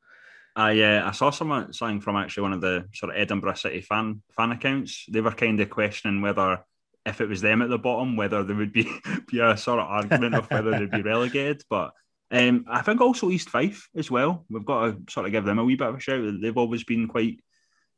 [0.55, 3.81] I uh, I saw someone something from actually one of the sort of Edinburgh City
[3.81, 5.07] fan fan accounts.
[5.09, 6.65] They were kind of questioning whether
[7.05, 8.91] if it was them at the bottom, whether there would be
[9.31, 11.63] be a sort of argument of whether they'd be relegated.
[11.69, 11.93] But
[12.31, 14.45] um, I think also East Fife as well.
[14.49, 16.35] We've got to sort of give them a wee bit of a shout.
[16.41, 17.41] They've always been quite,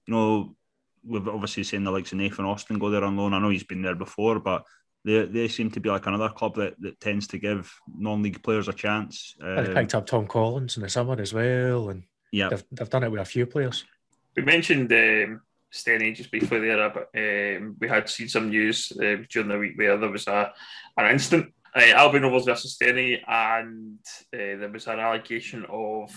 [0.06, 0.56] you know,
[1.06, 3.34] we've obviously seen the likes of Nathan Austin go there on loan.
[3.34, 4.64] I know he's been there before, but
[5.04, 8.68] they, they seem to be like another club that, that tends to give non-league players
[8.68, 9.34] a chance.
[9.40, 12.90] Um, they picked up Tom Collins in the summer as well, and yeah, they've, they've
[12.90, 13.84] done it with a few players.
[14.36, 15.40] We mentioned um,
[15.72, 19.78] Stenny just briefly there, but um, we had seen some news uh, during the week
[19.78, 20.52] where there was a
[20.96, 21.52] an incident.
[21.76, 23.98] Uh, Albion Rovers versus Stenny, and
[24.32, 26.10] uh, there was an allegation of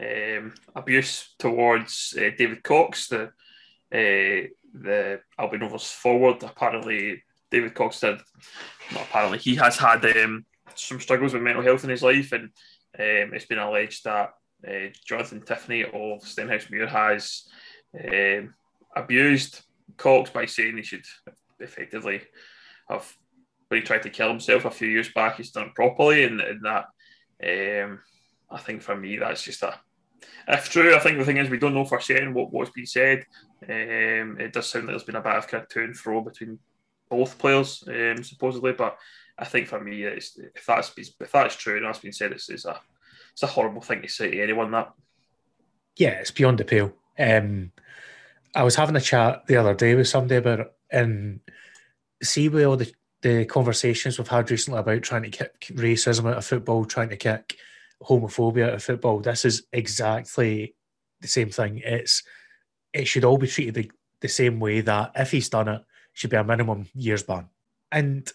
[0.00, 6.42] um, abuse towards uh, David Cox, the uh, the Albion Rovers forward.
[6.42, 8.20] Apparently, David Cox did.
[8.92, 12.44] Not apparently, he has had um, some struggles with mental health in his life, and
[12.98, 14.30] um, it's been alleged that
[14.66, 17.48] uh, Jonathan Tiffany of Stenhousemuir has
[17.98, 18.54] um,
[18.94, 19.60] abused
[19.96, 21.04] Cox by saying he should
[21.60, 22.22] effectively
[22.88, 23.16] have
[23.68, 26.42] when he tried to kill himself a few years back, he's done it properly, and,
[26.42, 26.84] and that
[27.42, 28.00] um,
[28.50, 29.74] I think for me that's just a
[30.48, 32.86] if true, I think the thing is we don't know for certain what, what's been
[32.86, 33.24] said.
[33.64, 36.20] Um, it does sound like there's been a bit of kind of to and fro
[36.20, 36.58] between
[37.08, 38.72] both players, um, supposedly.
[38.72, 38.98] But
[39.38, 42.64] I think for me, if that's if that's true and that's been said, it's, it's
[42.64, 42.80] a
[43.32, 44.70] it's a horrible thing to say to anyone.
[44.70, 44.92] That
[45.96, 46.92] yeah, it's beyond pale.
[47.18, 47.72] Um,
[48.54, 51.40] I was having a chat the other day with somebody about it, and
[52.22, 52.92] see with all the
[53.22, 57.16] the conversations we've had recently about trying to kick racism out of football, trying to
[57.16, 57.56] kick
[58.02, 59.20] homophobia out of football.
[59.20, 60.74] This is exactly
[61.20, 61.80] the same thing.
[61.84, 62.22] It's
[62.92, 63.90] it should all be treated the,
[64.20, 67.48] the same way that if he's done it, should be a minimum years ban.
[67.90, 68.30] And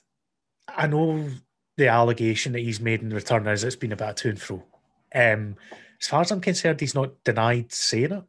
[0.68, 1.30] I know
[1.76, 4.64] the allegation that he's made in return is it's been about to and fro.
[5.14, 5.56] Um,
[6.00, 8.24] as far as I'm concerned, he's not denied saying it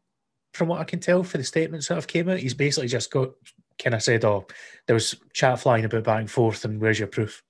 [0.52, 3.10] from what I can tell for the statements that have came out, he's basically just
[3.10, 3.30] got
[3.78, 4.46] kind of said, "Oh,
[4.86, 7.42] there was chat flying about back and forth, and where's your proof?"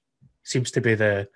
[0.42, 1.28] Seems to be the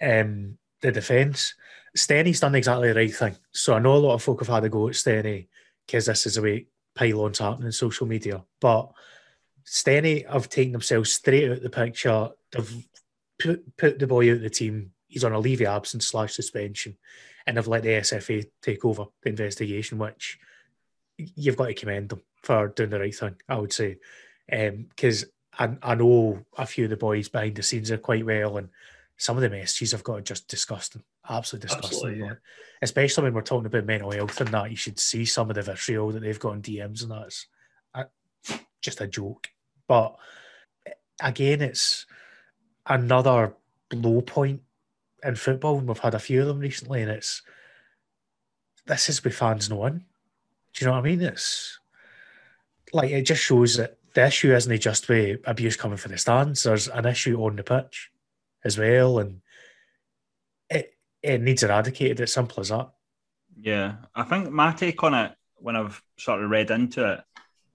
[0.00, 1.54] um, the defence.
[1.96, 3.36] Stenny's done exactly the right thing.
[3.52, 5.48] So I know a lot of folk have had a go at Stenny
[5.86, 8.42] because this is the way pylons happen in social media.
[8.60, 8.90] But
[9.66, 12.30] Stenny have taken themselves straight out of the picture.
[12.50, 12.86] They've
[13.38, 14.92] put, put the boy out of the team.
[15.12, 16.96] He's on a leave of absence slash suspension.
[17.46, 20.38] And they've let the SFA take over the investigation, which
[21.16, 23.98] you've got to commend them for doing the right thing, I would say.
[24.48, 25.24] Because
[25.58, 28.56] um, I, I know a few of the boys behind the scenes are quite well,
[28.58, 28.68] and
[29.16, 31.96] some of the messages I've got just disgusting, absolutely disgusting.
[31.96, 32.34] Absolutely, yeah.
[32.80, 35.62] Especially when we're talking about mental health and that, you should see some of the
[35.62, 37.46] vitriol that they've got in DMs and that's
[38.80, 39.48] just a joke.
[39.86, 40.16] But
[41.22, 42.06] again, it's
[42.86, 43.54] another
[43.92, 44.62] low point
[45.24, 47.42] in football, and we've had a few of them recently, and it's
[48.86, 50.04] this is with fans knowing.
[50.74, 51.20] Do you know what I mean?
[51.20, 51.78] It's
[52.92, 56.62] like it just shows that the issue isn't just with abuse coming from the stands.
[56.62, 58.10] There's an issue on the pitch
[58.64, 59.40] as well, and
[60.70, 62.20] it it needs eradicated.
[62.20, 62.90] It's simple as that.
[63.60, 67.20] Yeah, I think my take on it when I've sort of read into it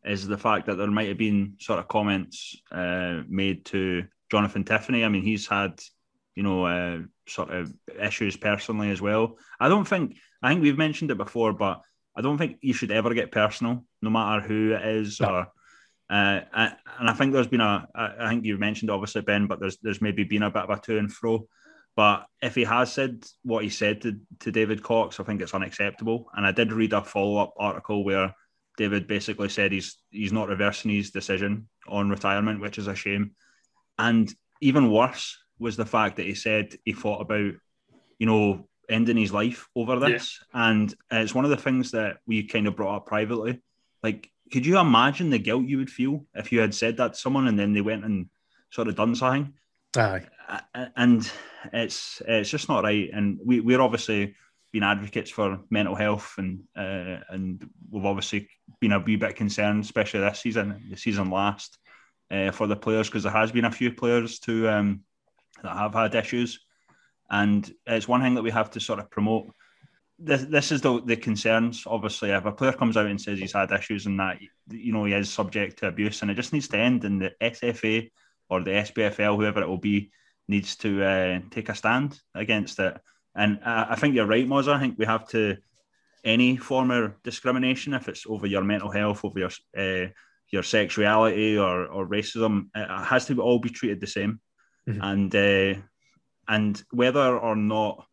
[0.04, 4.64] is the fact that there might have been sort of comments uh, made to Jonathan
[4.64, 5.04] Tiffany.
[5.04, 5.82] I mean, he's had
[6.36, 9.38] you know uh, sort of issues personally as well.
[9.60, 11.82] I don't think I think we've mentioned it before, but
[12.16, 15.30] I don't think you should ever get personal, no matter who it is no.
[15.30, 15.48] or
[16.10, 19.78] uh, and I think there's been a, I think you've mentioned obviously Ben, but there's
[19.82, 21.48] there's maybe been a bit of a to and fro.
[21.98, 25.56] But if he has said what he said to, to David Cox, I think it's
[25.56, 26.30] unacceptable.
[26.36, 28.34] And I did read a follow up article where
[28.78, 33.32] David basically said he's he's not reversing his decision on retirement, which is a shame.
[33.98, 37.54] And even worse was the fact that he said he thought about,
[38.20, 40.39] you know, ending his life over this.
[40.54, 40.70] Yeah.
[40.70, 43.62] And it's one of the things that we kind of brought up privately.
[44.04, 47.20] Like could you imagine the guilt you would feel if you had said that to
[47.20, 48.30] someone and then they went and
[48.72, 49.54] sort of done something?
[49.98, 50.24] Aye.
[50.96, 51.30] And
[51.74, 53.10] it's it's just not right.
[53.12, 54.36] And we we're obviously
[54.72, 59.84] been advocates for mental health and uh, and we've obviously been a wee bit concerned,
[59.84, 61.78] especially this season, the season last,
[62.32, 65.02] uh, for the players because there has been a few players to um,
[65.63, 66.60] that have had issues,
[67.30, 69.52] and it's one thing that we have to sort of promote
[70.20, 71.84] this, this is the, the concerns.
[71.86, 74.39] Obviously, if a player comes out and says he's had issues and that
[74.70, 77.32] you know he is subject to abuse, and it just needs to end, and the
[77.41, 78.10] SFA
[78.50, 80.12] or the SPFL, whoever it will be,
[80.48, 82.98] needs to uh, take a stand against it.
[83.36, 84.74] And I, I think you're right, Mozza.
[84.74, 85.58] I think we have to
[86.24, 90.10] any form of discrimination, if it's over your mental health, over your uh,
[90.50, 94.39] your sexuality or or racism, it has to all be treated the same.
[94.88, 95.02] Mm-hmm.
[95.02, 95.82] And uh,
[96.47, 98.08] and whether or not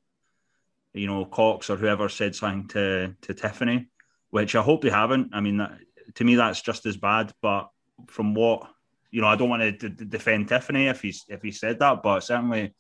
[0.95, 3.89] you know, Cox or whoever said something to to Tiffany,
[4.31, 5.31] which I hope they haven't.
[5.33, 5.79] I mean, that,
[6.15, 7.33] to me, that's just as bad.
[7.43, 7.69] But
[8.07, 8.69] from what
[9.11, 12.03] you know, I don't want to d- defend Tiffany if he's if he said that,
[12.03, 12.75] but certainly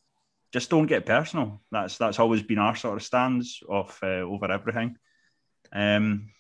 [0.52, 1.60] just don't get personal.
[1.70, 4.96] That's that's always been our sort of stands of uh, over everything.
[5.72, 6.30] Um,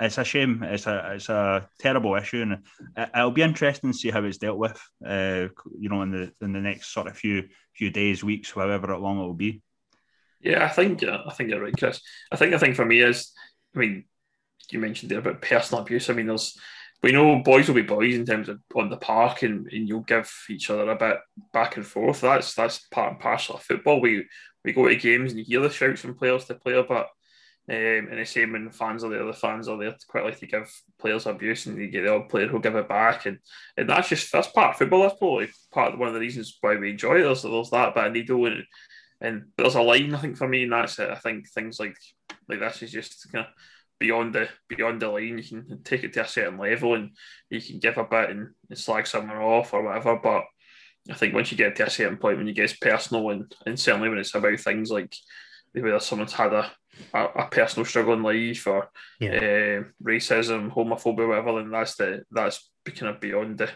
[0.00, 0.62] it's a shame.
[0.62, 2.58] It's a it's a terrible issue, and
[3.14, 4.80] it'll be interesting to see how it's dealt with.
[5.04, 8.96] Uh, you know, in the in the next sort of few few days, weeks, however
[8.96, 9.62] long it will be.
[10.40, 12.00] Yeah, I think I think you're right, Chris.
[12.30, 13.32] I think the thing for me is,
[13.74, 14.04] I mean,
[14.70, 16.08] you mentioned there about personal abuse.
[16.08, 16.56] I mean, there's
[17.02, 20.00] we know boys will be boys in terms of on the park, and, and you'll
[20.00, 21.18] give each other a bit
[21.52, 22.20] back and forth.
[22.20, 24.00] That's that's part and parcel of football.
[24.00, 24.26] We
[24.64, 27.08] we go to games and you hear the shouts from players to player, but
[27.70, 30.24] um, and the same when the fans are there, the fans are there to quite
[30.24, 33.26] like to give players abuse, and you get the odd player who'll give it back,
[33.26, 33.38] and,
[33.76, 35.02] and that's just that's part of football.
[35.02, 37.22] That's probably part of one of the reasons why we enjoy it.
[37.22, 38.64] There's, there's that bit of needle and
[39.20, 41.10] and there's a line I think for me, and that's it.
[41.10, 41.96] I think things like
[42.48, 43.52] like this is just kind of
[43.98, 45.38] beyond the beyond the line.
[45.38, 47.10] You can take it to a certain level, and
[47.50, 50.18] you can give a bit and, and slag someone off or whatever.
[50.22, 50.44] But
[51.10, 53.78] I think once you get to a certain point when you get personal, and, and
[53.78, 55.14] certainly when it's about things like
[55.72, 56.70] whether someone's had a,
[57.14, 59.30] a, a personal struggle in life or yeah.
[59.30, 63.70] uh, racism, homophobia, whatever, then that's the that's kind of beyond the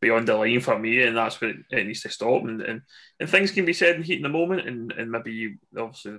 [0.00, 2.42] beyond the line for me, and that's where it, it needs to stop.
[2.42, 2.80] And, and,
[3.18, 6.18] and things can be said in heat in the moment, and, and maybe you, obviously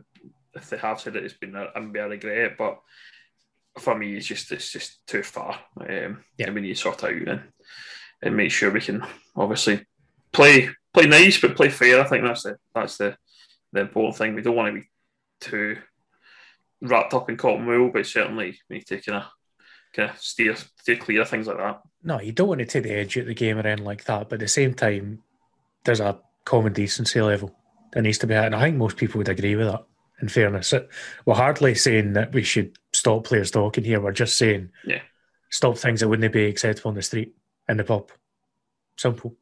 [0.54, 2.80] if they have said it, it's been a, a regret, but
[3.80, 5.60] for me, it's just it's just too far.
[5.80, 6.48] Um, yeah.
[6.48, 7.42] And we need to sort out and
[8.22, 9.04] and make sure we can
[9.36, 9.86] obviously
[10.32, 12.02] play play nice, but play fair.
[12.02, 13.18] I think that's the that's the
[13.72, 14.36] the important thing.
[14.36, 14.90] We don't want to be
[15.40, 15.78] too
[16.82, 19.30] wrapped up in cotton wool, but certainly we need to kind of
[19.94, 21.82] kind of steer steer clear of things like that.
[22.04, 24.04] No, you don't want to take the edge out of the game or anything like
[24.06, 24.30] that.
[24.30, 25.22] But at the same time,
[25.84, 27.56] there's a common decency level
[27.94, 29.86] that needs to be at, and I think most people would agree with that.
[30.22, 30.72] In fairness,
[31.26, 34.00] we're hardly saying that we should stop players talking here.
[34.00, 35.02] We're just saying, yeah,
[35.50, 37.34] stop things that wouldn't be acceptable on the street,
[37.68, 38.12] in the pub.
[38.98, 39.36] Simple.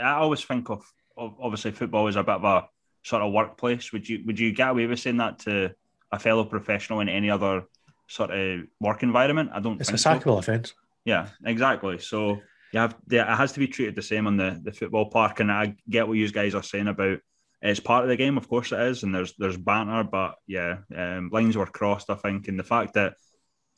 [0.00, 0.82] I always think of,
[1.16, 2.68] of obviously football is a bit of a
[3.02, 3.92] sort of workplace.
[3.92, 5.74] Would you would you get away with saying that to
[6.14, 7.64] a fellow professional in any other
[8.08, 9.50] sort of work environment?
[9.52, 9.80] I don't.
[9.80, 10.38] It's a sackable so.
[10.38, 10.74] offence.
[11.04, 11.98] Yeah, exactly.
[11.98, 12.40] So
[12.72, 15.50] you have it has to be treated the same on the, the football park, and
[15.50, 17.18] I get what you guys are saying about
[17.64, 20.78] it's part of the game, of course it is, and there's there's banter, but yeah,
[20.94, 23.14] um, lines were crossed, I think, and the fact that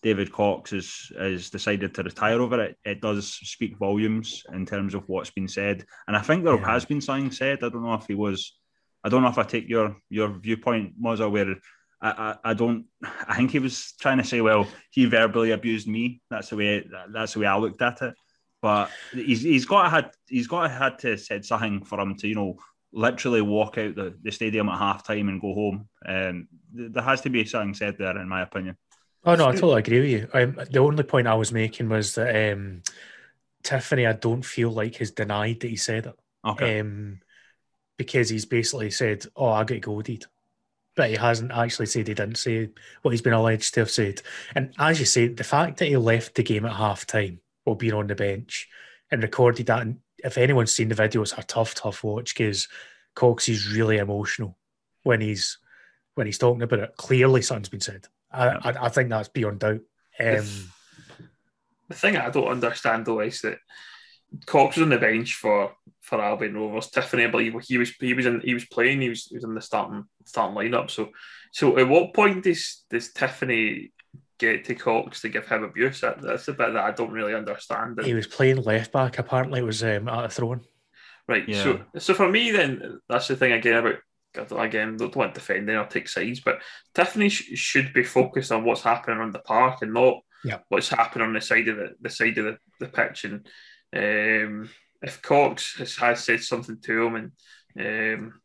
[0.03, 4.95] David Cox has has decided to retire over it, it does speak volumes in terms
[4.95, 6.73] of what's been said, and I think there yeah.
[6.73, 7.63] has been something said.
[7.63, 8.59] I don't know if he was,
[9.05, 11.55] I don't know if I take your your viewpoint, Mozza, where
[12.01, 12.87] I, I, I, don't.
[13.03, 16.21] I think he was trying to say, well, he verbally abused me.
[16.31, 16.87] That's the way.
[17.11, 18.15] That's the way I looked at it.
[18.63, 22.17] But he's he's got to had he's got to had to said something for him
[22.17, 22.57] to you know
[22.93, 25.89] literally walk out the, the stadium at half time and go home.
[26.07, 28.77] Um, there has to be something said there, in my opinion.
[29.25, 30.29] Oh no, I totally agree with you.
[30.33, 32.83] Um, the only point I was making was that um,
[33.63, 36.15] Tiffoney, I don't feel like has denied that he said it.
[36.45, 36.81] Okay.
[36.81, 37.21] Um,
[37.99, 40.27] because he's basically said, "Oh, I got goaded,"
[40.97, 42.71] but he hasn't actually said he didn't say
[43.03, 44.23] what he's been alleged to have said.
[44.55, 47.77] And as you say, the fact that he left the game at half time while
[47.77, 48.69] being on the bench
[49.11, 52.67] and recorded that, and if anyone's seen the video, it's a tough, tough watch because
[53.15, 54.59] Cox is really emotional
[55.03, 55.59] when he's
[56.15, 56.97] when he's talking about it.
[56.97, 58.07] Clearly, something's been said.
[58.33, 59.81] I, I, I think that's beyond doubt.
[60.19, 60.73] Um,
[61.89, 63.59] the thing I don't understand though is that
[64.47, 66.91] Cox was on the bench for for Albion Rovers.
[66.91, 69.01] Tiffoney, I believe he was he was in he was playing.
[69.01, 70.91] He was he was in the starting starting lineup.
[70.91, 71.11] So
[71.53, 73.91] so at what point does does Tiffoney
[74.39, 76.01] get to Cox to give him abuse?
[76.01, 77.99] That, that's the bit that I don't really understand.
[78.05, 79.19] He was playing left back.
[79.19, 80.65] Apparently, it was um, at a throwing.
[81.29, 81.49] Right.
[81.49, 81.63] Yeah.
[81.63, 83.97] So so for me then that's the thing again about
[84.59, 86.61] again, don't want defending or take sides, but
[86.95, 90.59] Tiffoney sh- should be focused on what's happening on the park and not yeah.
[90.69, 93.25] what's happening on the side of the, the side of the, the pitch.
[93.25, 93.47] And
[93.95, 94.69] um,
[95.03, 98.41] if Cox has, has, said something to him, and um,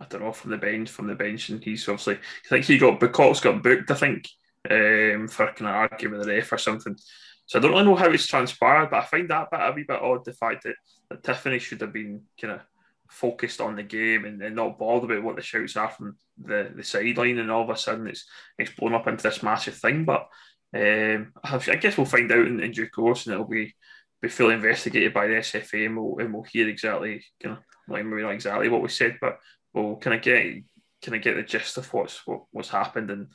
[0.00, 2.78] I don't know from the bench, from the bench, and he's obviously, I think he
[2.78, 4.28] got, but Cox got booked, I think,
[4.70, 6.96] um, for kind of arguing with the ref or something.
[7.46, 9.84] So I don't really know how it's transpired, but I find that bit a wee
[9.86, 10.24] bit odd.
[10.24, 10.74] The fact that,
[11.10, 12.60] that Tiffoney should have been kind of
[13.10, 16.72] focused on the game and, and, not bothered about what the shouts are from the,
[16.74, 18.24] the sideline, and all of a sudden it's
[18.58, 20.04] it's blown up into this massive thing.
[20.04, 20.28] But
[20.74, 23.74] um, I guess we'll find out in, in, due course, and it'll be
[24.22, 27.58] be fully investigated by the SFA, and we'll, and we'll hear exactly, you know,
[27.88, 29.40] maybe not exactly what we said, but
[29.74, 30.62] we'll kind of get
[31.04, 33.26] kind of get the gist of what's what, what's happened, and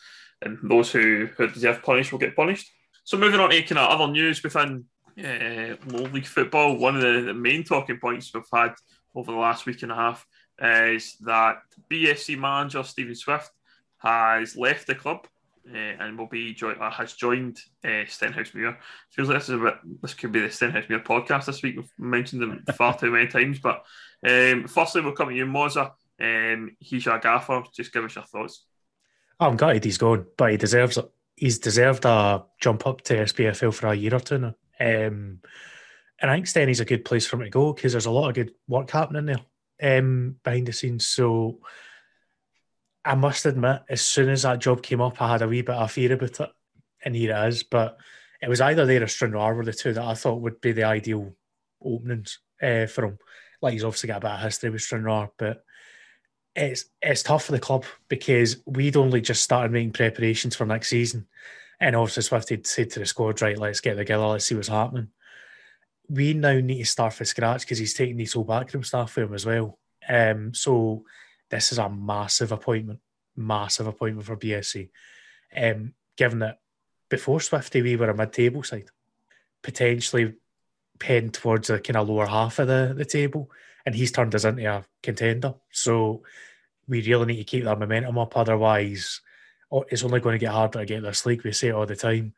[0.41, 2.71] and those who, who deserve punished will get punished.
[3.03, 4.85] So moving on to kind of other news within
[5.19, 8.73] uh, low league football, one of the, the main talking points we've had
[9.15, 10.25] over the last week and a half
[10.61, 11.57] is that
[11.89, 13.49] BSC manager Stephen Swift
[13.97, 15.25] has left the club
[15.75, 18.77] and will be uh, has joined uh, Stenhousemuir.
[19.11, 21.77] Feels like this is a bit, this could be the Stenhouse Stenhousemuir podcast this week.
[21.77, 23.83] We've mentioned them far too many times, but
[24.27, 25.91] um, firstly we'll come to you, Mozza.
[26.19, 27.63] Um, he's your gaffer.
[27.75, 28.65] Just give us your thoughts.
[29.39, 31.09] I'm gutted he's gone, but he deserves it.
[31.35, 34.55] He's deserved a jump up to SPFL for a year or two now.
[34.79, 35.39] Um,
[36.19, 38.29] and I think Stenny's a good place for him to go because there's a lot
[38.29, 41.05] of good work happening there um, behind the scenes.
[41.05, 41.59] So
[43.07, 45.75] I must admit, as soon as that job came up, I had a wee bit
[45.75, 46.49] of fear about it,
[47.03, 47.63] and here it is.
[47.63, 47.97] But
[48.41, 50.83] it was either there or Stranraer were the two that I thought would be the
[50.83, 51.33] ideal
[51.81, 53.17] openings uh, for him.
[53.61, 55.63] Like he's obviously got a bit of history with Stranraer, but
[56.55, 60.89] it's it's tough for the club because we'd only just started making preparations for next
[60.89, 61.27] season,
[61.79, 64.67] and obviously Swift had said to the squad, right, let's get together, let's see what's
[64.67, 65.09] happening
[66.09, 69.23] we now need to start from scratch because he's taking these whole backroom staff for
[69.23, 69.77] him as well.
[70.07, 71.03] Um, so
[71.49, 72.99] this is a massive appointment,
[73.35, 74.89] massive appointment for BSC.
[75.55, 76.59] Um, given that
[77.09, 78.89] before Swifty we were a mid-table side,
[79.61, 80.35] potentially
[81.01, 83.49] heading towards the kind of lower half of the, the table,
[83.85, 85.55] and he's turned us into a contender.
[85.71, 86.23] So
[86.87, 88.35] we really need to keep that momentum up.
[88.35, 89.21] Otherwise,
[89.71, 91.43] oh, it's only going to get harder to get this league.
[91.43, 92.33] We say it all the time.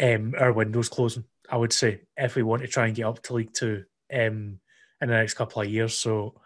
[0.00, 1.24] Um, our window's closing.
[1.48, 4.60] I would say, if we want to try and get up to League Two um,
[5.00, 5.96] in the next couple of years.
[5.96, 6.40] So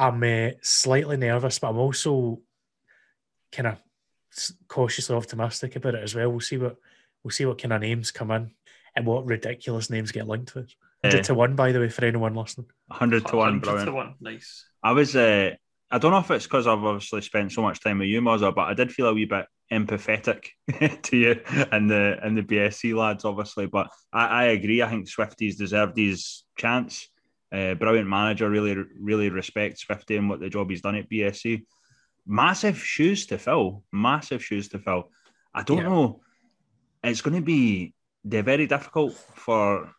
[0.00, 2.40] I'm uh, slightly nervous, but I'm also
[3.52, 3.76] kind of
[4.66, 6.30] cautiously optimistic about it as well.
[6.30, 6.76] We'll see what
[7.22, 8.50] we'll see what kind of names come in
[8.96, 10.72] and what ridiculous names get linked to it.
[11.04, 12.68] Hundred to one, by the way, for anyone listening.
[12.90, 13.88] Hundred to one, brilliant.
[13.88, 14.14] To one.
[14.20, 14.64] Nice.
[14.82, 15.14] I was.
[15.14, 15.50] Uh,
[15.90, 18.54] I don't know if it's because I've obviously spent so much time with you, Mozza,
[18.54, 20.46] but I did feel a wee bit empathetic
[21.02, 21.40] to you
[21.72, 23.66] and the and the BSC lads, obviously.
[23.66, 24.80] But I, I agree.
[24.80, 27.08] I think Swifties deserved his chance.
[27.52, 28.48] Uh, brilliant manager.
[28.48, 31.64] Really, really respect Swifty and what the job he's done at BSC.
[32.26, 33.82] massive shoes to fill.
[33.92, 35.10] Massive shoes to fill.
[35.54, 35.84] I don't yeah.
[35.84, 36.20] know.
[37.02, 37.94] It's going to be
[38.24, 39.90] they're very difficult for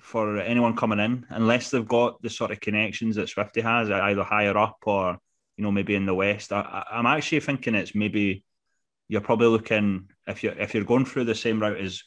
[0.00, 4.22] for anyone coming in unless they've got the sort of connections that Swifty has, either
[4.22, 5.18] higher up or
[5.56, 6.52] you know maybe in the west.
[6.52, 8.44] I, am actually thinking it's maybe
[9.08, 12.02] you're probably looking if you if you're going through the same route as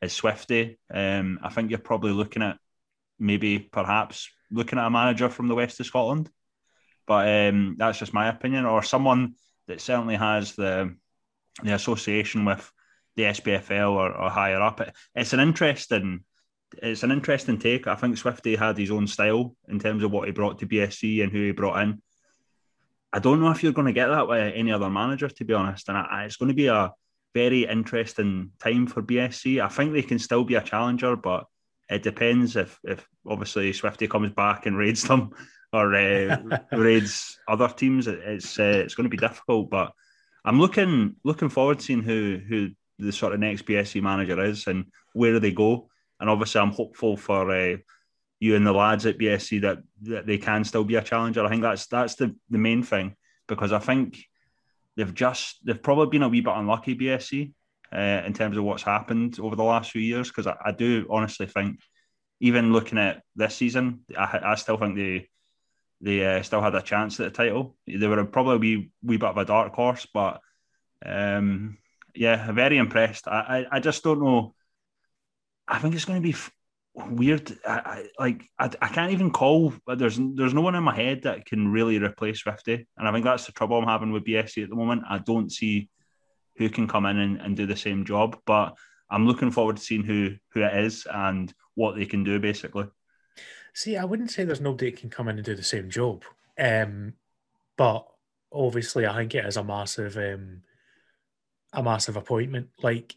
[0.00, 0.78] as Swifty.
[0.92, 2.58] Um, I think you're probably looking at
[3.18, 6.30] maybe perhaps looking at a manager from the west of Scotland,
[7.06, 9.34] but um, that's just my opinion, or someone
[9.68, 10.94] that certainly has the
[11.62, 12.70] the association with
[13.16, 14.80] the SPFL or, or higher up.
[14.80, 16.24] It, it's an interesting
[16.80, 17.86] it's an interesting take.
[17.86, 21.22] I think Swifty had his own style in terms of what he brought to BSC
[21.22, 22.00] and who he brought in.
[23.12, 25.52] I don't know if you're going to get that with any other manager, to be
[25.52, 25.88] honest.
[25.88, 26.92] And I, it's going to be a
[27.34, 29.62] very interesting time for BSC.
[29.62, 31.44] I think they can still be a challenger, but
[31.88, 35.30] it depends if, if obviously Swifty comes back and raids them
[35.72, 36.36] or uh,
[36.72, 38.06] raids other teams.
[38.06, 39.92] It's uh, it's going to be difficult, but
[40.44, 44.66] I'm looking looking forward to seeing who who the sort of next BSC manager is
[44.66, 45.88] and where they go.
[46.20, 47.76] And obviously, I'm hopeful for uh,
[48.38, 51.44] you and the lads at BSC that, that they can still be a challenger.
[51.44, 53.16] I think that's that's the, the main thing
[53.48, 54.18] because I think
[54.96, 57.52] they've just they've probably been a wee bit unlucky BSC
[57.92, 60.28] uh, in terms of what's happened over the last few years.
[60.28, 61.80] Because I, I, do honestly think,
[62.40, 65.28] even looking at this season, I, I still think they
[66.00, 67.76] they uh, still had a chance at the title.
[67.86, 70.40] They were probably a wee, wee bit of a dark horse, but
[71.04, 71.78] um,
[72.14, 73.28] yeah, very impressed.
[73.28, 74.54] I, I, I just don't know
[75.72, 76.52] I think it's going to be f-
[76.94, 77.56] weird.
[77.66, 79.72] I, I like I, I can't even call.
[79.86, 83.24] There's there's no one in my head that can really replace Swifty, and I think
[83.24, 85.04] that's the trouble I'm having with BSC at the moment.
[85.08, 85.88] I don't see
[86.56, 88.76] who can come in and, and do the same job, but
[89.10, 92.38] I'm looking forward to seeing who who it is and what they can do.
[92.38, 92.86] Basically,
[93.74, 96.24] see, I wouldn't say there's nobody that can come in and do the same job,
[96.58, 97.14] um,
[97.76, 98.06] but
[98.52, 100.62] obviously, I think it is a massive um,
[101.72, 102.70] a massive appointment.
[102.82, 103.14] Like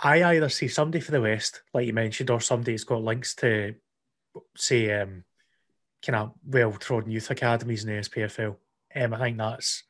[0.00, 3.34] I either see somebody for the West, like you mentioned, or somebody who's got links
[3.36, 3.74] to,
[4.56, 5.24] say, um,
[6.04, 8.56] kind of well trodden youth academies in the SPFL.
[8.94, 9.82] Um, I think that's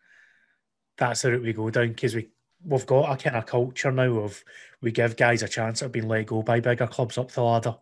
[0.98, 2.28] that's the route we go down because we
[2.64, 4.42] we've got a kind of culture now of
[4.82, 7.42] we give guys a chance that have been let go by bigger clubs up the
[7.42, 7.76] ladder.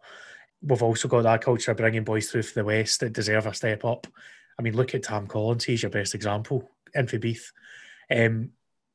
[0.62, 3.54] We've also got that culture of bringing boys through for the West that deserve a
[3.54, 4.06] step up.
[4.58, 7.52] I mean, look at Tam Collins; he's your best example in Beath.
[8.10, 8.50] Um,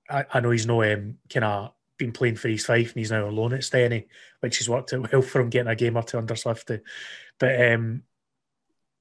[0.10, 3.12] I, I know he's no um, kind of been playing for East Fife and he's
[3.12, 4.08] now alone at Stenny,
[4.40, 6.80] which has worked out well for him getting a game or two under Swifty.
[7.40, 8.04] But um,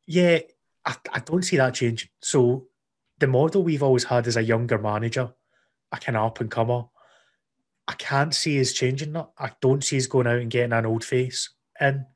[0.06, 0.40] yeah,
[0.84, 2.10] I, I don't see that changing.
[2.20, 2.66] So
[3.20, 5.32] the model we've always had is a younger manager,
[5.92, 6.84] a kind of up and comer,
[7.86, 9.30] I can't see is changing that.
[9.36, 11.50] I don't see us going out and getting an old face
[11.80, 12.06] in.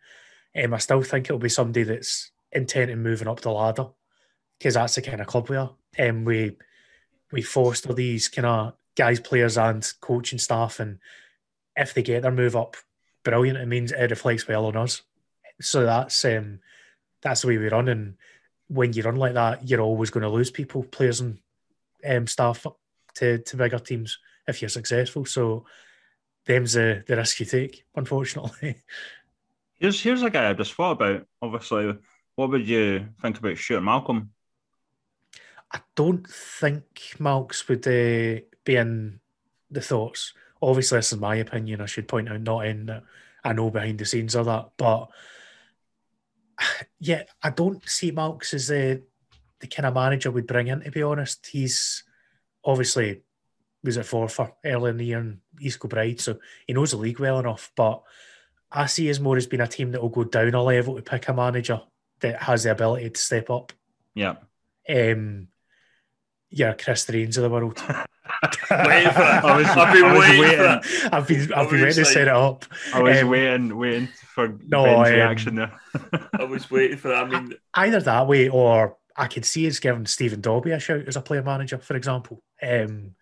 [0.63, 3.89] Um, I still think it'll be somebody that's intent in moving up the ladder
[4.59, 5.75] because that's the kind of club we are.
[5.99, 6.57] And um, we
[7.33, 10.79] we foster these kind of guys, players, and coaching staff.
[10.79, 11.01] And
[11.75, 12.77] if they get their move up,
[13.25, 13.59] brilliant.
[13.59, 15.03] It means it reflects well on us.
[15.61, 16.61] So that's um,
[17.21, 17.89] that's the way we run.
[17.89, 18.15] And
[18.69, 21.39] when you run like that, you're always going to lose people, players and
[22.07, 22.67] um, staff
[23.17, 25.25] to, to bigger teams if you're successful.
[25.25, 25.65] So
[26.47, 28.77] them's the, the risk you take, unfortunately.
[29.77, 31.27] Here's here's a guy I just thought about.
[31.43, 31.99] Obviously,
[32.37, 34.31] what would you think about Stuart Malcolm?
[35.73, 36.85] I don't think
[37.19, 39.19] Malks would uh, be in
[39.73, 40.33] the thoughts.
[40.63, 41.81] Obviously, this is my opinion.
[41.81, 43.03] I should point out, not in that
[43.43, 45.09] I know behind the scenes of that, but
[46.99, 49.03] yeah, I don't see Malks as the
[49.61, 50.81] the kind of manager we'd bring in.
[50.81, 52.05] To be honest, he's
[52.65, 53.23] obviously
[53.83, 57.21] was at Forfar early in the year in East Kilbride, so he knows the league
[57.21, 57.71] well enough.
[57.77, 58.03] But
[58.73, 61.03] I see as more as being a team that will go down a level to
[61.03, 61.81] pick a manager
[62.21, 63.73] that has the ability to step up.
[64.15, 64.37] Yeah.
[64.89, 65.49] Um,
[66.51, 67.83] yeah, Chris Drains of the world.
[68.71, 69.45] waiting for that.
[69.45, 71.11] I was, I've been waiting, waiting.
[71.13, 72.65] I've been, I've been waiting to set it up.
[72.93, 75.81] I was um, waiting, waiting for no Ben's um, reaction there.
[76.39, 77.25] I was waiting for that.
[77.25, 81.07] I mean, either that way, or I could see us giving Stephen Dobbie a shout
[81.07, 82.43] as a player manager, for example.
[82.63, 83.15] Um,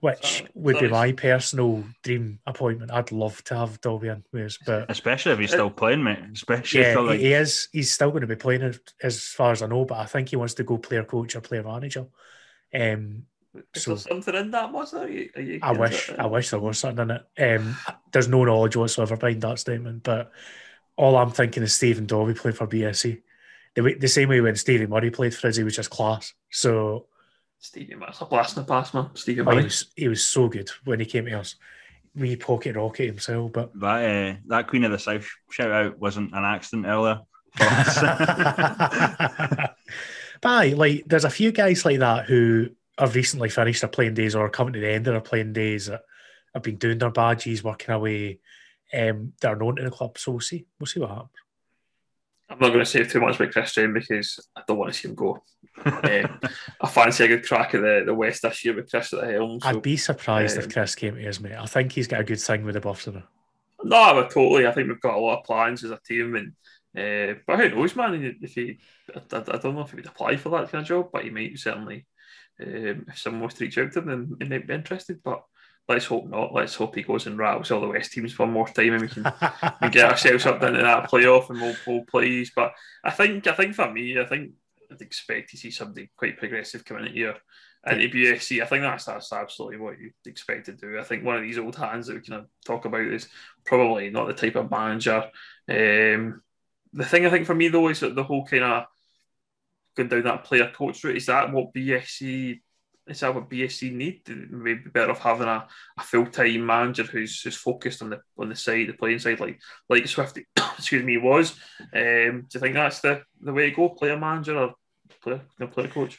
[0.00, 0.86] which sorry, would sorry.
[0.86, 2.92] be my personal dream appointment.
[2.92, 4.22] I'd love to have Dobbie in,
[4.66, 6.18] but especially if he's still playing, mate.
[6.32, 7.20] Especially yeah, like...
[7.20, 7.68] he is.
[7.72, 9.86] He's still going to be playing as, as far as I know.
[9.86, 12.06] But I think he wants to go player coach or player manager.
[12.74, 13.24] Um,
[13.74, 15.04] is so, there something in that, was there?
[15.04, 17.60] Are you, are you I wish, I wish there was something in it.
[17.60, 17.76] Um,
[18.12, 20.32] there's no knowledge whatsoever behind that statement, but
[20.96, 23.22] all I'm thinking is Stephen Dobbie played for BSC.
[23.74, 26.32] The, way, the same way when Stevie Murray played for us, he was just class.
[26.50, 27.06] So
[27.58, 29.10] Stevie Murray's a blast in the past, man.
[29.14, 29.56] Stevie Murray.
[29.56, 31.56] Oh, he, was, he was so good when he came to us.
[32.14, 36.32] We pocket rocket himself, but that uh, that Queen of the South shout out wasn't
[36.32, 37.22] an accident earlier.
[37.58, 39.74] but
[40.44, 42.68] But like, there's a few guys like that who
[42.98, 45.86] have recently finished their playing days or coming to the end of their playing days
[45.86, 46.02] that
[46.52, 48.40] have been doing their badges, working away.
[48.92, 50.16] Um, that are known to the club.
[50.18, 50.66] So we'll see.
[50.78, 51.30] We'll see what happens.
[52.48, 55.08] I'm not going to say too much about Christian because I don't want to see
[55.08, 55.42] him go.
[55.84, 56.40] um,
[56.80, 59.32] I fancy a good crack at the, the West this year with Chris at the
[59.32, 59.60] helm.
[59.60, 61.56] So, I'd be surprised um, if Chris came to us, mate.
[61.56, 63.06] I think he's got a good thing with the Buffs.
[63.06, 63.22] No,
[63.82, 64.66] but totally.
[64.66, 66.52] I think we've got a lot of plans as a team, and
[66.96, 68.36] uh, but who knows, man?
[68.40, 68.78] If he,
[69.14, 71.30] I, I, don't know if he would apply for that kind of job, but he
[71.30, 72.06] might certainly.
[72.60, 75.20] Um, if someone wants to reach out to him, then he might be interested.
[75.22, 75.42] But
[75.88, 76.52] let's hope not.
[76.52, 79.08] Let's hope he goes and rattles all the West teams one more time, and we
[79.08, 79.24] can,
[79.82, 82.52] we get ourselves up into that playoff, and we'll, we'll please.
[82.54, 84.52] But I think, I think for me, I think
[84.90, 87.36] I'd expect to see somebody quite progressive coming in here
[87.86, 88.62] into BSC.
[88.62, 90.98] I think that's that's absolutely what you expect to do.
[90.98, 93.28] I think one of these old hands that we can talk about is
[93.64, 95.24] probably not the type of manager.
[95.68, 96.42] Um,
[96.92, 98.84] the thing I think for me though is that the whole kind of
[99.94, 102.60] going down that player coach route is that what BSC
[103.06, 104.22] is that what BSC need?
[104.50, 105.66] Maybe better off having a,
[105.98, 109.40] a full time manager who's who's focused on the on the side, the playing side,
[109.40, 111.52] like like Swifty, excuse me, was.
[111.92, 113.90] Um, do you think that's the, the way to go?
[113.90, 114.74] Player manager or
[115.22, 116.18] player, player coach?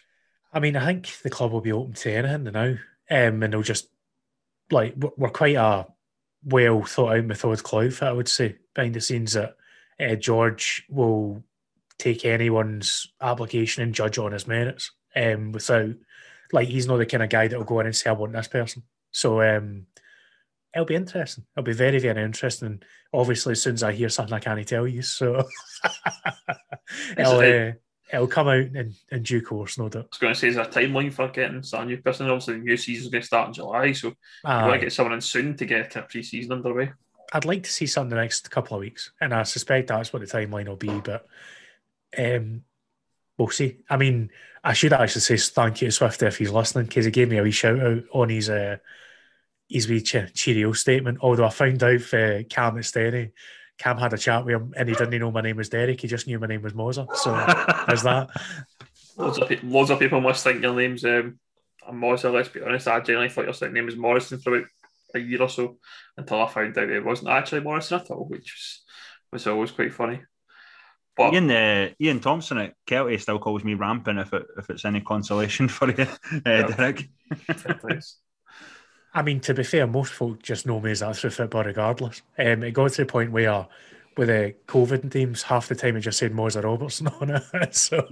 [0.54, 2.76] I mean, I think the club will be open to anything now,
[3.10, 3.90] um, and they'll just
[4.70, 5.88] like we're quite a
[6.44, 8.04] well thought out methodical outfit.
[8.04, 9.56] I would say behind the scenes that
[10.00, 11.44] uh, George will
[11.98, 15.96] take anyone's application and judge on his merits um, without
[16.52, 18.34] like he's not the kind of guy that will go in and say I want
[18.34, 18.84] this person.
[19.12, 19.88] So um,
[20.74, 21.46] it'll be interesting.
[21.56, 22.82] It'll be very very interesting.
[23.14, 25.02] Obviously, as soon as I hear something, I can't tell you.
[25.02, 25.48] So
[27.18, 27.72] it'll, uh,
[28.12, 30.04] it'll come out in, in due course, no doubt.
[30.04, 32.30] I was going to say, is there a timeline for getting a new person?
[32.30, 35.14] Obviously, the new season's going to start in July, so you want to get someone
[35.14, 36.92] in soon to get a of pre-season underway.
[37.34, 40.22] I'd like to see some the next couple of weeks, and I suspect that's what
[40.22, 41.00] the timeline will be.
[41.00, 41.26] But
[42.18, 42.64] um,
[43.38, 43.78] we'll see.
[43.90, 44.30] I mean,
[44.64, 47.38] I should actually say thank you to Swift if he's listening because he gave me
[47.38, 48.78] a wee shout out on his uh,
[49.70, 51.20] his wee cheerio statement.
[51.22, 53.32] Although I found out for Cam at
[53.78, 56.00] Cam had a chat with him and he didn't know my name was Derek.
[56.00, 57.14] He just knew my name was Mozza.
[57.16, 57.32] So
[57.88, 58.30] there's that.
[59.18, 61.40] Loads of, people, loads of people must think your name's um,
[61.90, 62.34] Mozza.
[62.34, 62.88] Let's be honest.
[62.88, 64.68] I generally thought your name was Morrison for about
[65.14, 65.78] a year or so
[66.18, 68.84] until I found out it wasn't actually Morrison at all, which was,
[69.32, 70.22] was always quite funny.
[71.16, 74.86] But, Ian uh, Ian Thompson at Kelty still calls me ramping if it, if it's
[74.86, 76.08] any consolation for you,
[76.46, 77.10] uh, Derek.
[79.14, 82.22] I mean, to be fair, most folk just know me as that through football regardless.
[82.38, 83.66] Um, it got to the point where
[84.18, 87.76] with the COVID teams, half the time it just said Mozza Robertson on it.
[87.76, 88.06] so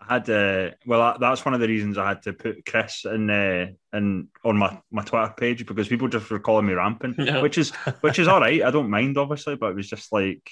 [0.00, 3.30] I had uh, well, that's one of the reasons I had to put Chris in
[3.30, 7.40] uh, in on my, my Twitter page because people just were calling me ramping, yeah.
[7.40, 7.70] which is
[8.00, 8.64] which is all right.
[8.64, 10.50] I don't mind obviously, but it was just like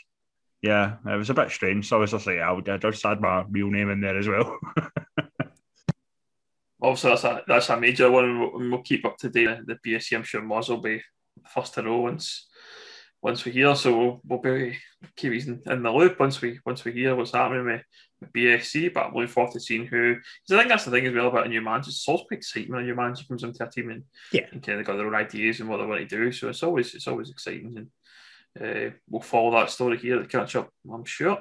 [0.63, 1.89] yeah, it was a bit strange.
[1.89, 4.27] So I was just like, I would just add my real name in there as
[4.27, 4.59] well.
[6.81, 8.39] Obviously, that's a that's a major one.
[8.41, 9.67] We'll, we'll keep up to date.
[9.67, 11.03] The BSC, I'm sure Moz will be
[11.47, 12.47] first to know once
[13.21, 13.75] once we hear.
[13.75, 14.79] So we'll, we'll be
[15.17, 17.83] keep in, in the loop once we once we hear what's happening with,
[18.21, 18.95] with BSC.
[18.95, 20.15] But I'm looking forward to seeing who.
[20.15, 21.91] Because I think that's the thing as well about a new manager.
[21.91, 24.63] It's always quite exciting when a new manager comes into a team and yeah, and
[24.63, 26.33] kind of got their own ideas and what they want to do.
[26.33, 27.89] So it's always it's always exciting and
[28.61, 31.39] uh, we'll follow that story here to catch up, I'm sure.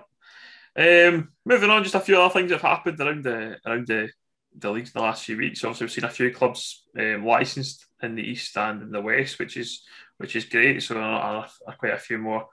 [0.77, 4.09] Um, moving on, just a few other things that have happened around the around the,
[4.57, 5.63] the leagues in the last few weeks.
[5.63, 9.39] Obviously, we've seen a few clubs um, licensed in the east and in the west,
[9.39, 9.83] which is
[10.17, 10.83] which is great.
[10.83, 11.45] So
[11.79, 12.47] quite a few more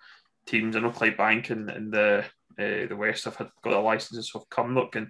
[0.47, 0.75] teams.
[0.75, 2.25] I know Clydebank and in the
[2.59, 5.09] uh, the west have had got their licenses of Cumnock, and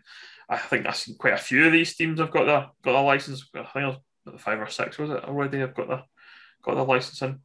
[0.48, 3.02] I think I've seen quite a few of these teams have got their got their
[3.02, 3.48] license.
[3.54, 5.58] I think five or six was it already?
[5.60, 6.02] Have got their
[6.62, 7.40] got their license in.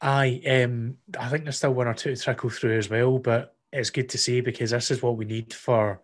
[0.00, 3.56] I um I think there's still one or two to trickle through as well, but
[3.72, 6.00] it's good to see because this is what we need for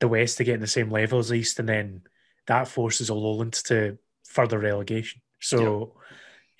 [0.00, 2.02] the West to get in the same level as East, and then
[2.46, 5.22] that forces all Lowlands to further relegation.
[5.40, 5.94] So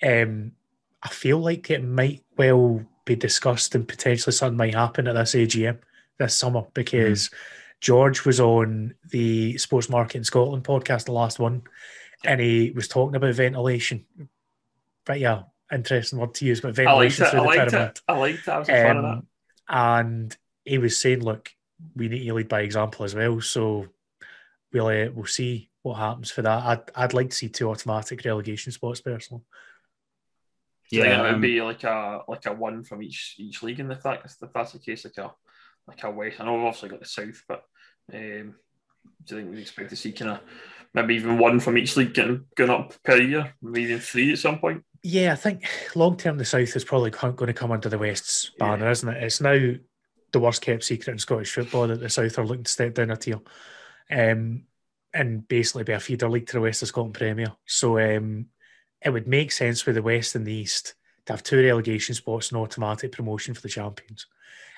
[0.03, 0.53] um
[1.03, 5.35] I feel like it might well be discussed and potentially something might happen at this
[5.35, 5.77] AGM
[6.17, 7.37] this summer because mm-hmm.
[7.81, 11.61] George was on the Sports Market in Scotland podcast, the last one,
[12.23, 14.05] and he was talking about ventilation.
[15.05, 17.73] But yeah, interesting word to use, but ventilation through the I pyramid.
[17.73, 18.01] It.
[18.07, 18.49] I liked it.
[18.49, 19.23] I was a um, of that.
[19.67, 21.49] And he was saying, look,
[21.95, 23.41] we need to lead by example as well.
[23.41, 23.87] So
[24.71, 26.63] we'll uh, we'll see what happens for that.
[26.63, 29.43] I'd I'd like to see two automatic relegation spots personally.
[30.91, 33.91] Yeah, it would um, be like a like a one from each each league, and
[33.91, 35.31] if that if that's the case, like a
[35.87, 36.39] like a west.
[36.39, 37.63] I know we've obviously got the south, but
[38.13, 38.55] um,
[39.25, 40.39] do you think we expect to see kind of
[40.95, 44.39] maybe even one from each league getting going up per year, maybe even three at
[44.39, 44.83] some point?
[45.03, 48.49] Yeah, I think long term the South is probably going to come under the West's
[48.57, 48.91] banner, yeah.
[48.91, 49.23] isn't it?
[49.23, 49.73] It's now
[50.31, 53.11] the worst kept secret in Scottish football that the South are looking to step down
[53.11, 53.39] a tier,
[54.09, 54.63] um,
[55.13, 57.53] and basically be a feeder league to the West of Scotland Premier.
[57.65, 58.47] So um,
[59.01, 62.49] it would make sense with the West and the East to have two relegation spots
[62.49, 64.27] and automatic promotion for the champions.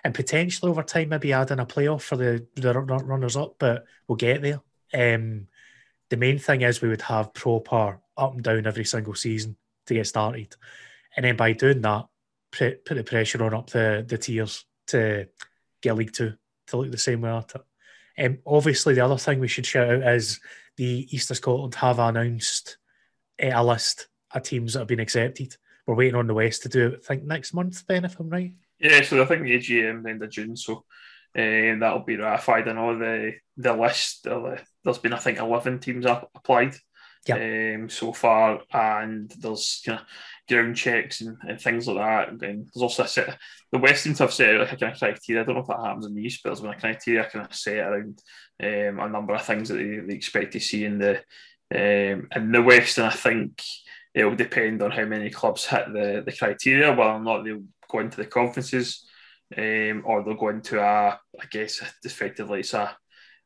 [0.04, 3.86] And potentially over time, maybe add in a playoff for the, the runners up, but
[4.08, 4.62] we'll get there.
[4.94, 5.48] Um,
[6.10, 9.56] the main thing is we would have proper up and down every single season
[9.86, 10.56] to get started.
[11.16, 12.08] And then by doing that,
[12.52, 15.28] put, the pressure on up the, the tiers to
[15.82, 16.34] get League Two
[16.68, 18.26] to look the same way at it.
[18.26, 20.40] Um, obviously, the other thing we should shout out is
[20.76, 22.78] the East of Scotland have announced
[23.40, 25.56] a list of teams that have been accepted.
[25.86, 28.30] We're waiting on the West to do it, I think, next month, Ben, if I'm
[28.30, 28.54] right.
[28.80, 30.86] Yeah, so I think the AGM the end of June, so
[31.38, 32.68] uh, that'll be ratified.
[32.68, 34.28] I know the the list.
[34.84, 36.76] There's been I think eleven teams up applied
[37.28, 37.76] yep.
[37.76, 40.06] um, so far, and there's kind of
[40.48, 42.30] ground checks and, and, things like that.
[42.30, 43.38] And then there's also a set.
[43.72, 45.42] The Western have set out like a kind of criteria.
[45.42, 47.46] I don't know if that happens in the East, but there's been a criteria kind
[47.46, 48.22] of set around
[48.64, 51.18] um, a number of things that they, they expect to see in the
[51.74, 53.06] um, in the Western.
[53.06, 53.62] I think
[54.14, 57.64] it will depend on how many clubs hit the the criteria, whether or not they'll
[57.90, 59.07] go into the conferences.
[59.56, 62.98] Um, or they'll go into a, I guess, effectively it's a,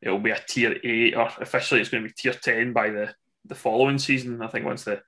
[0.02, 3.14] it'll be a tier eight, or officially it's going to be tier ten by the
[3.46, 4.42] the following season.
[4.42, 5.02] I think once the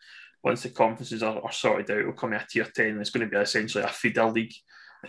[0.43, 2.99] once the conferences are, are sorted out, it'll come a tier ten.
[2.99, 4.53] It's going to be essentially a feeder league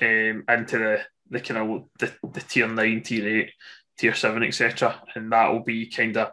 [0.01, 3.51] um, into the the kind of the, the tier nine, tier eight,
[3.99, 5.03] tier seven, etc.
[5.15, 6.31] And that will be kind of.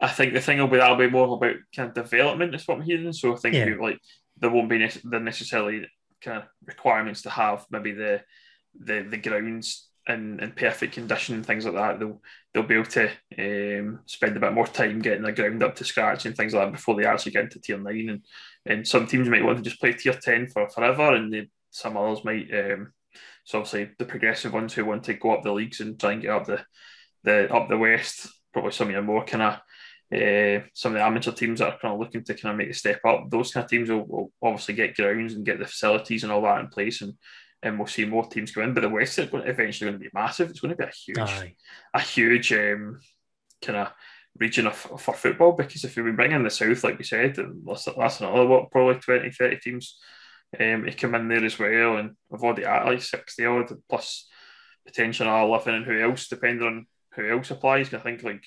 [0.00, 2.54] I think the thing will be that'll be more about kind of development.
[2.54, 3.12] Is what I'm hearing.
[3.12, 3.74] So I think yeah.
[3.80, 3.98] like
[4.36, 5.86] there won't be ne- the necessarily
[6.20, 8.22] kind of requirements to have maybe the
[8.78, 12.20] the the grounds in, in perfect condition and things like that, they'll
[12.52, 13.08] they'll be able to
[13.38, 16.66] um, spend a bit more time getting the ground up to scratch and things like
[16.66, 18.08] that before they actually get into tier nine.
[18.08, 18.24] And
[18.66, 21.96] and some teams might want to just play tier ten for forever, and they, some
[21.96, 22.48] others might.
[22.52, 22.92] Um,
[23.44, 26.22] so obviously the progressive ones who want to go up the leagues and try and
[26.22, 26.64] get up the
[27.22, 29.60] the up the west, probably some of your more kind of.
[30.14, 32.70] Uh, some of the amateur teams that are kind of looking to kind of make
[32.70, 35.64] a step up, those kind of teams will, will obviously get grounds and get the
[35.64, 37.14] facilities and all that in place, and
[37.64, 38.74] and we'll see more teams go in.
[38.74, 40.50] But the West is eventually going to be massive.
[40.50, 41.54] It's going to be a huge, Aye.
[41.94, 43.00] a huge um,
[43.62, 43.92] kind of
[44.38, 47.36] region of, for football because if we bring in the South, like we said,
[47.66, 49.98] that's, that's another what probably 20, 30 teams
[50.60, 51.96] um, to come in there as well.
[51.96, 54.28] And we've already at like 60 odd plus
[54.86, 57.92] potential 11 and who else, depending on who else applies.
[57.94, 58.44] I think like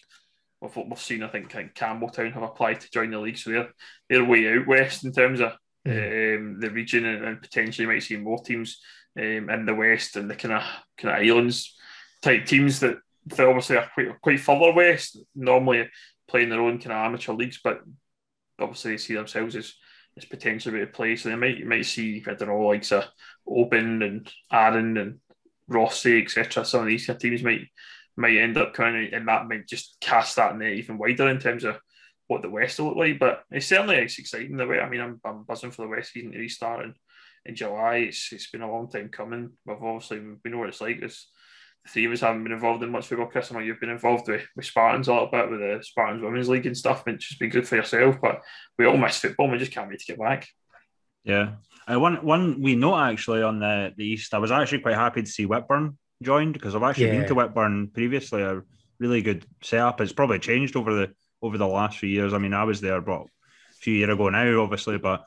[0.61, 3.69] we've, we've seen, I think like Campbeltown have applied to join the league, so they're
[4.09, 5.53] they're way out west in terms of
[5.87, 6.37] mm.
[6.37, 8.79] um, the region, and, and potentially might see more teams
[9.17, 10.63] um, in the west and the kind of
[10.97, 11.75] kind of islands
[12.21, 15.17] type teams that they obviously are quite quite further west.
[15.35, 15.89] Normally
[16.27, 17.81] playing their own kind of amateur leagues, but
[18.59, 19.73] obviously they see themselves as
[20.17, 21.15] as potentially to play.
[21.15, 23.07] So they might you might see I don't know like a
[23.47, 25.19] Oban and Arran and
[25.67, 26.65] Rossi etc.
[26.65, 27.67] Some of these kind of teams might
[28.15, 31.63] might end up coming and that might just cast that net even wider in terms
[31.63, 31.77] of
[32.27, 33.19] what the West will look like.
[33.19, 34.79] But it's certainly it's exciting the way.
[34.79, 36.93] I mean, I'm, I'm buzzing for the West season to restart and
[37.47, 37.97] in July.
[37.97, 39.51] It's it's been a long time coming.
[39.65, 40.99] We've obviously we know what it's like.
[41.01, 41.29] It's,
[41.83, 43.27] the three of us haven't been involved in much football.
[43.27, 46.21] Chris, I know you've been involved with, with Spartans a little bit with the Spartans
[46.21, 48.17] Women's League and stuff, and it's just been good for yourself.
[48.21, 48.41] But
[48.77, 49.49] we all miss football.
[49.49, 50.47] We just can't wait to get back.
[51.23, 51.53] Yeah,
[51.91, 54.33] uh, one one we note actually on the the east.
[54.33, 57.19] I was actually quite happy to see Whitburn joined because I've actually yeah.
[57.19, 58.41] been to Whitburn previously.
[58.41, 58.61] A
[58.99, 60.01] really good setup.
[60.01, 62.33] It's probably changed over the over the last few years.
[62.33, 65.23] I mean, I was there, but a few years ago now, obviously, but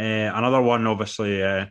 [0.00, 1.66] uh, another one, obviously, uh,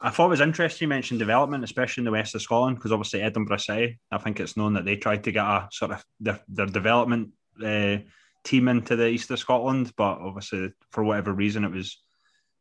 [0.00, 2.92] I thought it was interesting you mentioned development, especially in the west of Scotland, because
[2.92, 6.04] obviously Edinburgh City, I think it's known that they tried to get a sort of
[6.20, 7.30] their, their development
[7.64, 7.98] uh,
[8.44, 12.00] team into the east of Scotland, but obviously for whatever reason it was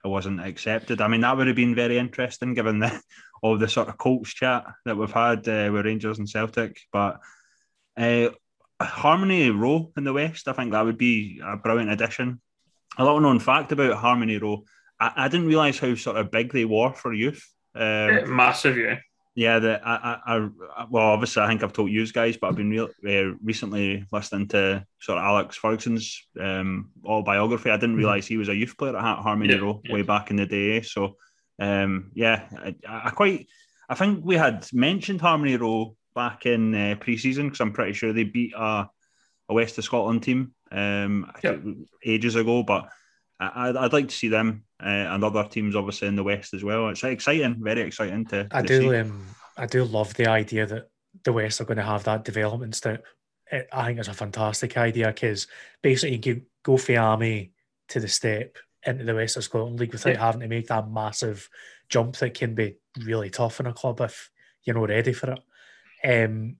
[0.04, 1.02] it wasn't accepted.
[1.02, 3.02] I mean that would have been very interesting given the
[3.44, 7.20] all the sort of Colts chat that we've had uh, with Rangers and Celtic, but.
[7.96, 8.30] Uh,
[8.82, 12.42] Harmony Row in the West, I think that would be a brilliant addition.
[12.98, 14.64] A little known fact about Harmony Row
[15.00, 17.44] I, I didn't realize how sort of big they were for youth.
[17.76, 19.00] Um, massive, yeah.
[19.36, 20.36] Yeah, the, I, I,
[20.78, 24.06] I, well, obviously, I think I've told you guys, but I've been real, uh, recently
[24.12, 27.72] listening to sort of Alex Ferguson's um, autobiography.
[27.72, 27.98] I didn't mm-hmm.
[27.98, 29.94] realize he was a youth player at Harmony yeah, Row yeah.
[29.94, 30.82] way back in the day.
[30.84, 31.18] So,
[31.60, 33.48] um, yeah, I, I, quite,
[33.90, 38.14] I think we had mentioned Harmony Row back in uh, pre-season because I'm pretty sure
[38.14, 38.88] they beat a,
[39.50, 41.60] a West of Scotland team um, yep.
[42.06, 42.88] ages ago, but
[43.56, 46.64] I'd, I'd like to see them uh, and other teams, obviously in the West as
[46.64, 46.90] well.
[46.90, 48.48] It's exciting, very exciting to.
[48.52, 49.26] I to do, um,
[49.58, 50.90] I do love the idea that
[51.24, 53.06] the West are going to have that development step.
[53.52, 55.48] It, I think it's a fantastic idea because
[55.82, 57.54] basically you can go for army
[57.90, 60.20] to the step into the West of Scotland League without yeah.
[60.20, 61.50] having to make that massive
[61.90, 62.76] jump that can be
[63.06, 64.30] really tough in a club if
[64.64, 65.40] you're not ready for it.
[66.06, 66.58] Um,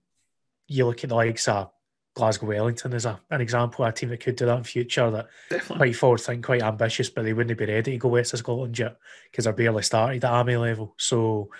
[0.66, 1.70] you look at the likes of
[2.14, 5.28] Glasgow Wellington is a, an example, a team that could do that in future that
[5.50, 5.76] Definitely.
[5.76, 8.78] quite forward think, quite ambitious, but they wouldn't be ready to go west of Scotland
[8.78, 8.96] yet
[9.30, 10.94] because they're barely started at army level.
[10.96, 11.50] So,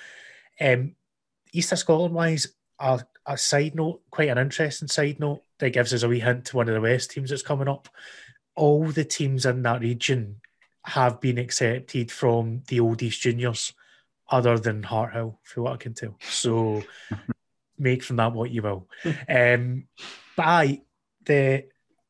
[0.60, 0.94] um,
[1.52, 5.92] east of Scotland wise, a, a side note, quite an interesting side note that gives
[5.92, 7.88] us a wee hint to one of the West teams that's coming up.
[8.54, 10.40] All the teams in that region
[10.84, 13.72] have been accepted from the old East Juniors,
[14.30, 16.16] other than Harthill, for what I can tell.
[16.20, 16.82] So
[17.78, 18.88] make from that what you will.
[19.28, 19.84] um,
[20.36, 20.82] but I,
[21.24, 21.64] the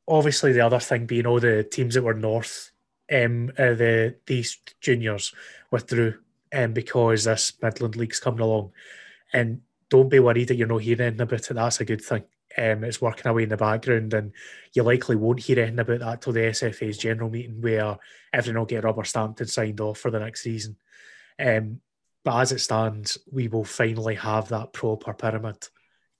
[0.06, 2.70] obviously the other thing being all the teams that were north,
[3.12, 5.34] um, uh, the these juniors
[5.70, 6.14] withdrew,
[6.54, 8.72] um, because this Midland League's coming along,
[9.32, 9.60] and
[9.90, 11.54] don't be worried that you're not hearing anything about it.
[11.54, 12.24] That's a good thing.
[12.56, 14.32] Um, it's working away in the background, and
[14.72, 17.96] you likely won't hear anything about that till the SFA's general meeting, where
[18.32, 20.76] everyone will get rubber stamped and signed off for the next season.
[21.38, 21.80] Um,
[22.24, 25.68] but as it stands, we will finally have that proper pyramid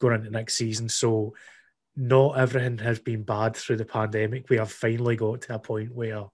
[0.01, 0.89] going into next season.
[0.89, 1.35] So
[1.97, 4.51] not everything has been bad through the pandemic.
[4.51, 6.25] We have finally got to a point where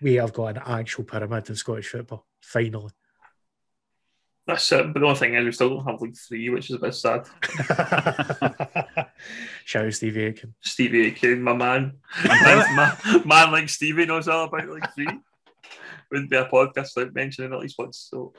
[0.00, 2.26] we have got an actual pyramid in Scottish football.
[2.40, 2.92] Finally.
[4.46, 4.92] That's it.
[4.92, 6.94] But the only thing is, we still don't have League Three, which is a bit
[6.94, 7.26] sad.
[9.64, 10.54] Shout out Stevie Aitken.
[10.60, 11.94] Stevie Aitken, my man.
[12.26, 15.08] man, man like Stevie knows all about League Three.
[16.10, 18.08] Wouldn't be a podcast without mentioning at least once.
[18.10, 18.32] So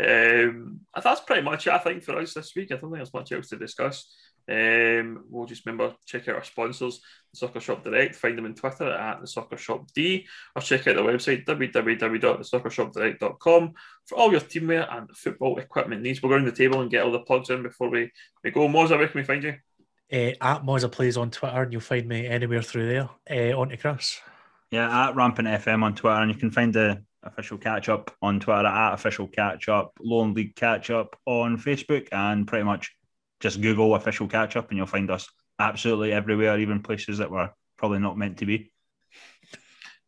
[0.00, 2.70] um, that's pretty much it, I think, for us this week.
[2.70, 4.06] I don't think there's much else to discuss.
[4.50, 7.02] Um, we'll just remember check out our sponsors,
[7.32, 8.14] the Soccer Shop Direct.
[8.14, 13.74] Find them on Twitter at the Soccer Shop D, or check out their website www.thesoccershopdirect.com
[14.06, 16.22] for all your teamwear and football equipment needs.
[16.22, 18.10] We'll go around the table and get all the plugs in before we,
[18.42, 18.66] we go.
[18.68, 19.56] Mozza, where can we find you?
[20.10, 23.10] Uh, at Mozza Plays on Twitter, and you'll find me anywhere through there.
[23.30, 24.18] Uh, on to Chris.
[24.70, 28.40] Yeah, at Rampant FM on Twitter, and you can find the official catch up on
[28.40, 32.94] Twitter at official catch up, Lowland League catch up on Facebook, and pretty much
[33.40, 37.50] just Google official catch up and you'll find us absolutely everywhere, even places that we're
[37.76, 38.72] probably not meant to be.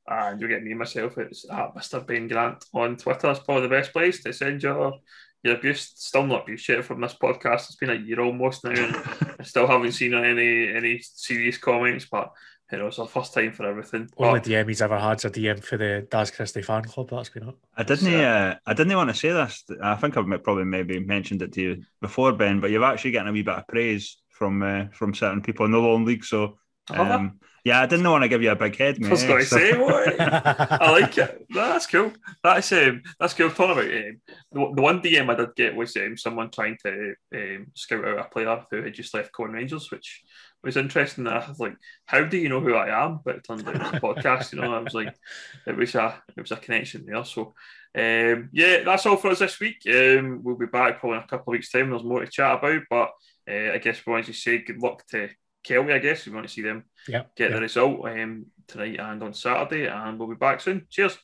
[0.07, 1.17] And you'll get me myself.
[1.19, 2.05] It's at Mr.
[2.05, 3.31] Ben Grant on Twitter.
[3.31, 4.95] It's probably the best place to send your
[5.43, 5.93] your abuse.
[5.95, 7.67] Still not abuse shit from this podcast.
[7.67, 8.97] It's been a year almost now, and
[9.39, 12.07] I still haven't seen any any serious comments.
[12.11, 12.33] But
[12.73, 14.09] you know, it's our first time for everything.
[14.17, 17.11] Only but, DM he's ever had's a DM for the Daz Christie fan club.
[17.11, 17.59] That's been up.
[17.77, 18.11] I didn't.
[18.11, 19.65] So, uh, I didn't want to say this.
[19.83, 22.61] I think I've probably maybe mentioned it to you before, Ben.
[22.61, 25.73] But you've actually getting a wee bit of praise from uh, from certain people in
[25.73, 26.25] the Lowland League.
[26.25, 26.59] So.
[26.89, 29.09] Um, yeah, I didn't want to give you a big head, mate.
[29.09, 29.59] I was going to so.
[29.59, 30.21] say, what?
[30.21, 31.47] I like it.
[31.51, 32.13] that's cool.
[32.43, 33.51] That's um, that's cool.
[33.51, 37.15] Talking about um, the, the one DM I did get was um, someone trying to
[37.35, 40.23] um, scout out a player who had just left Coen Rangers, which
[40.65, 41.25] was interesting.
[41.25, 43.21] That I was like, how do you know who I am?
[43.25, 44.75] But it turns out it's a podcast, you know.
[44.75, 45.15] I was like,
[45.67, 47.25] it was a it was a connection there.
[47.25, 47.55] So
[47.95, 49.79] um, yeah, that's all for us this week.
[49.87, 51.91] Um, we'll be back probably in a couple of weeks' time.
[51.91, 53.11] There's more to chat about, but
[53.51, 55.29] uh, I guess we want to say good luck to
[55.67, 55.93] Kelty.
[55.93, 57.57] I guess we want to see them yep, get yep.
[57.57, 60.87] the result um, tonight and on Saturday, and we'll be back soon.
[60.91, 61.19] Cheers.